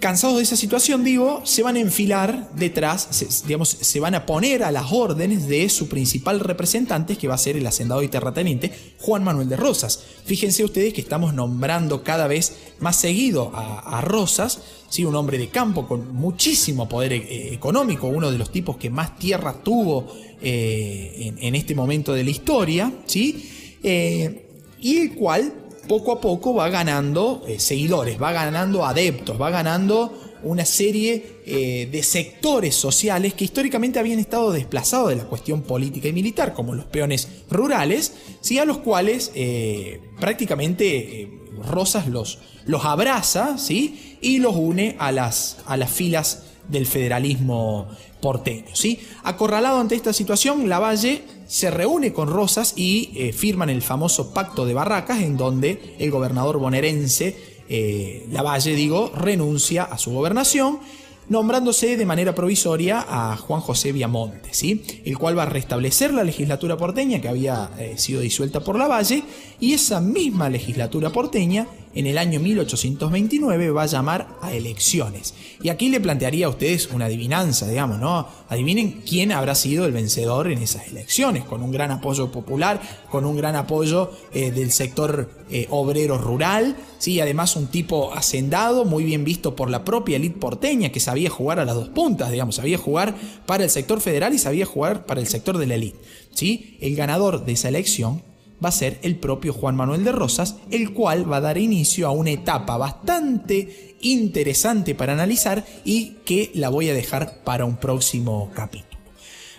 cansados 0.00 0.36
de 0.36 0.42
esa 0.42 0.56
situación, 0.56 1.02
digo, 1.02 1.40
se 1.44 1.62
van 1.62 1.76
a 1.76 1.80
enfilar 1.80 2.50
detrás, 2.54 3.08
se, 3.10 3.26
digamos, 3.46 3.70
se 3.70 4.00
van 4.00 4.14
a 4.14 4.26
poner 4.26 4.62
a 4.62 4.70
las 4.70 4.92
órdenes 4.92 5.48
de 5.48 5.68
su 5.68 5.88
principal 5.88 6.40
representante, 6.40 7.16
que 7.16 7.28
va 7.28 7.34
a 7.34 7.38
ser 7.38 7.56
el 7.56 7.66
hacendado 7.66 8.02
y 8.02 8.08
terrateniente 8.08 8.72
Juan 8.98 9.24
Manuel 9.24 9.48
de 9.48 9.56
Rosas. 9.56 10.04
Fíjense 10.24 10.64
ustedes 10.64 10.92
que 10.92 11.00
estamos 11.00 11.32
nombrando 11.32 12.02
cada 12.02 12.26
vez 12.26 12.54
más 12.80 12.96
seguido 12.96 13.50
a, 13.54 14.00
Rosas, 14.02 14.60
¿sí? 14.90 15.04
un 15.04 15.14
hombre 15.14 15.38
de 15.38 15.48
campo 15.48 15.86
con 15.88 16.14
muchísimo 16.14 16.88
poder 16.88 17.12
eh, 17.12 17.54
económico, 17.54 18.06
uno 18.08 18.30
de 18.30 18.36
los 18.36 18.52
tipos 18.52 18.76
que 18.76 18.90
más 18.90 19.18
tierra 19.18 19.54
tuvo 19.62 20.06
eh, 20.42 21.32
en, 21.38 21.54
este 21.54 21.74
momento 21.74 22.12
de 22.12 22.24
la 22.24 22.30
historia, 22.30 22.92
¿sí? 23.06 23.78
Eh, 23.82 24.40
y 24.80 24.98
el 24.98 25.14
cual 25.14 25.63
poco 25.86 26.12
a 26.12 26.20
poco 26.20 26.54
va 26.54 26.68
ganando 26.68 27.42
eh, 27.46 27.58
seguidores, 27.58 28.20
va 28.20 28.32
ganando 28.32 28.84
adeptos, 28.84 29.40
va 29.40 29.50
ganando 29.50 30.12
una 30.42 30.64
serie 30.64 31.40
eh, 31.46 31.88
de 31.90 32.02
sectores 32.02 32.74
sociales 32.74 33.34
que 33.34 33.44
históricamente 33.44 33.98
habían 33.98 34.18
estado 34.18 34.52
desplazados 34.52 35.10
de 35.10 35.16
la 35.16 35.24
cuestión 35.24 35.62
política 35.62 36.08
y 36.08 36.12
militar, 36.12 36.52
como 36.52 36.74
los 36.74 36.84
peones 36.84 37.28
rurales, 37.50 38.12
¿sí? 38.40 38.58
a 38.58 38.64
los 38.64 38.78
cuales 38.78 39.32
eh, 39.34 40.00
prácticamente 40.20 41.30
Rosas 41.66 42.08
los, 42.08 42.40
los 42.66 42.84
abraza 42.84 43.58
¿sí? 43.58 44.18
y 44.20 44.38
los 44.38 44.54
une 44.56 44.96
a 44.98 45.12
las, 45.12 45.58
a 45.66 45.76
las 45.76 45.90
filas 45.90 46.42
del 46.68 46.86
federalismo 46.86 47.88
porteño. 48.20 48.74
¿sí? 48.74 49.00
Acorralado 49.22 49.80
ante 49.80 49.94
esta 49.94 50.12
situación, 50.12 50.68
Lavalle 50.68 51.22
se 51.54 51.70
reúne 51.70 52.12
con 52.12 52.28
Rosas 52.28 52.72
y 52.74 53.12
eh, 53.14 53.32
firman 53.32 53.70
el 53.70 53.80
famoso 53.80 54.34
Pacto 54.34 54.66
de 54.66 54.74
Barracas, 54.74 55.22
en 55.22 55.36
donde 55.36 55.94
el 56.00 56.10
gobernador 56.10 56.58
bonaerense, 56.58 57.36
eh, 57.68 58.26
Lavalle, 58.32 58.74
digo, 58.74 59.12
renuncia 59.14 59.84
a 59.84 59.96
su 59.96 60.10
gobernación 60.10 60.80
nombrándose 61.28 61.96
de 61.96 62.06
manera 62.06 62.34
provisoria 62.34 63.06
a 63.08 63.36
Juan 63.36 63.60
José 63.60 63.92
Viamonte, 63.92 64.48
¿sí? 64.52 64.82
el 65.04 65.16
cual 65.16 65.38
va 65.38 65.44
a 65.44 65.46
restablecer 65.46 66.12
la 66.12 66.24
legislatura 66.24 66.76
porteña 66.76 67.20
que 67.20 67.28
había 67.28 67.70
eh, 67.78 67.94
sido 67.98 68.20
disuelta 68.20 68.58
por 68.58 68.76
Lavalle 68.76 69.22
y 69.60 69.74
esa 69.74 70.00
misma 70.00 70.50
legislatura 70.50 71.10
porteña 71.10 71.68
en 71.94 72.06
el 72.06 72.18
año 72.18 72.40
1829 72.40 73.70
va 73.70 73.82
a 73.82 73.86
llamar 73.86 74.28
a 74.40 74.52
elecciones. 74.52 75.34
Y 75.62 75.68
aquí 75.68 75.88
le 75.88 76.00
plantearía 76.00 76.46
a 76.46 76.50
ustedes 76.50 76.88
una 76.92 77.06
adivinanza, 77.06 77.68
digamos, 77.68 77.98
¿no? 77.98 78.28
Adivinen 78.48 79.02
quién 79.08 79.32
habrá 79.32 79.54
sido 79.54 79.86
el 79.86 79.92
vencedor 79.92 80.50
en 80.50 80.58
esas 80.58 80.88
elecciones, 80.88 81.44
con 81.44 81.62
un 81.62 81.70
gran 81.70 81.90
apoyo 81.90 82.30
popular, 82.30 82.80
con 83.10 83.24
un 83.24 83.36
gran 83.36 83.56
apoyo 83.56 84.10
eh, 84.32 84.50
del 84.50 84.72
sector 84.72 85.44
eh, 85.50 85.66
obrero 85.70 86.18
rural, 86.18 86.76
¿sí? 86.98 87.20
además 87.20 87.56
un 87.56 87.68
tipo 87.68 88.12
hacendado, 88.14 88.84
muy 88.84 89.04
bien 89.04 89.24
visto 89.24 89.54
por 89.54 89.70
la 89.70 89.84
propia 89.84 90.16
elite 90.16 90.38
porteña, 90.38 90.90
que 90.90 91.00
sabía 91.00 91.30
jugar 91.30 91.60
a 91.60 91.64
las 91.64 91.74
dos 91.74 91.88
puntas, 91.90 92.30
digamos, 92.30 92.56
sabía 92.56 92.78
jugar 92.78 93.14
para 93.46 93.64
el 93.64 93.70
sector 93.70 94.00
federal 94.00 94.34
y 94.34 94.38
sabía 94.38 94.66
jugar 94.66 95.06
para 95.06 95.20
el 95.20 95.26
sector 95.26 95.58
de 95.58 95.66
la 95.66 95.74
elite. 95.74 95.98
¿sí? 96.32 96.76
El 96.80 96.96
ganador 96.96 97.44
de 97.44 97.52
esa 97.52 97.68
elección 97.68 98.22
va 98.64 98.70
a 98.70 98.72
ser 98.72 98.98
el 99.02 99.16
propio 99.16 99.52
Juan 99.52 99.76
Manuel 99.76 100.04
de 100.04 100.12
Rosas, 100.12 100.56
el 100.70 100.92
cual 100.92 101.30
va 101.30 101.36
a 101.36 101.42
dar 101.42 101.58
inicio 101.58 102.06
a 102.06 102.12
una 102.12 102.30
etapa 102.30 102.76
bastante 102.76 103.96
interesante 104.00 104.94
para 104.94 105.12
analizar 105.12 105.64
y 105.84 106.16
que 106.24 106.50
la 106.54 106.68
voy 106.68 106.88
a 106.88 106.94
dejar 106.94 107.42
para 107.44 107.64
un 107.64 107.76
próximo 107.76 108.50
capítulo. 108.54 108.94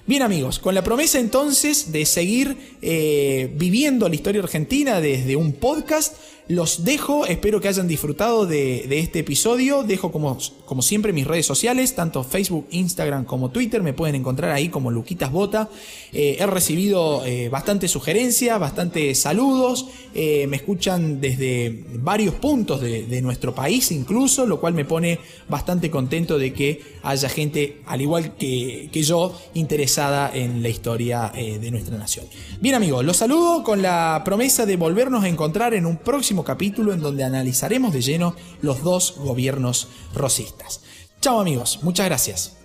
Bien 0.08 0.22
amigos, 0.22 0.60
con 0.60 0.76
la 0.76 0.84
promesa 0.84 1.20
entonces 1.20 1.92
de 1.92 2.06
seguir 2.06 2.78
eh, 2.84 3.52
viviendo 3.56 4.08
la 4.08 4.14
historia 4.14 4.44
argentina 4.44 5.02
desde 5.02 5.36
un 5.36 5.54
podcast, 5.54 6.16
los 6.48 6.84
dejo, 6.84 7.26
espero 7.26 7.60
que 7.60 7.68
hayan 7.68 7.88
disfrutado 7.88 8.46
de, 8.46 8.86
este 9.00 9.20
episodio. 9.20 9.84
Dejo 9.84 10.12
como, 10.12 10.38
como, 10.66 10.82
siempre 10.84 11.12
mis 11.12 11.26
redes 11.26 11.46
sociales, 11.46 11.96
tanto 11.96 12.24
Facebook, 12.24 12.68
Instagram 12.70 13.26
como 13.26 13.50
Twitter. 13.50 13.82
Me 13.82 13.94
pueden 13.94 14.16
encontrar 14.16 14.52
ahí 14.52 14.70
como 14.70 14.92
Luquitas 14.92 15.32
Bota. 15.32 15.70
Eh, 16.14 16.38
he 16.40 16.46
recibido 16.46 17.26
eh, 17.26 17.50
bastantes 17.50 17.90
sugerencias, 17.90 18.60
bastantes 18.60 19.20
saludos. 19.20 19.88
Eh, 20.14 20.46
me 20.48 20.58
escuchan 20.58 21.20
desde 21.20 21.84
varios 21.96 22.36
puntos 22.36 22.80
de, 22.82 23.06
nuestro 23.26 23.56
país 23.56 23.92
incluso, 23.92 24.46
lo 24.46 24.60
cual 24.60 24.74
me 24.74 24.86
pone 24.86 25.20
bastante 25.50 25.90
contento 25.90 26.38
de 26.38 26.54
que 26.54 26.82
haya 27.02 27.28
gente, 27.30 27.82
al 27.88 28.02
igual 28.02 28.36
que, 28.36 28.90
que 28.92 29.02
yo, 29.02 29.36
interesada 29.54 30.32
en 30.34 30.62
la 30.62 30.70
historia 30.70 31.32
de 31.34 31.72
nuestra 31.72 31.98
nación. 31.98 32.26
Bien 32.60 32.76
amigos, 32.76 33.04
los 33.04 33.18
saludo 33.18 33.64
con 33.64 33.82
la 33.82 34.22
promesa 34.26 34.66
de 34.66 34.76
volvernos 34.76 35.24
a 35.24 35.30
encontrar 35.30 35.74
en 35.74 35.86
un 35.86 35.98
capítulo 36.44 36.94
en 36.94 37.02
donde 37.02 37.24
analizaremos 37.24 37.94
de 37.94 38.02
lleno 38.02 38.36
los 38.62 38.84
dos 38.84 39.16
gobiernos 39.18 39.88
rosistas. 40.14 40.82
Chao 41.22 41.40
amigos, 41.40 41.80
muchas 41.82 42.06
gracias. 42.06 42.65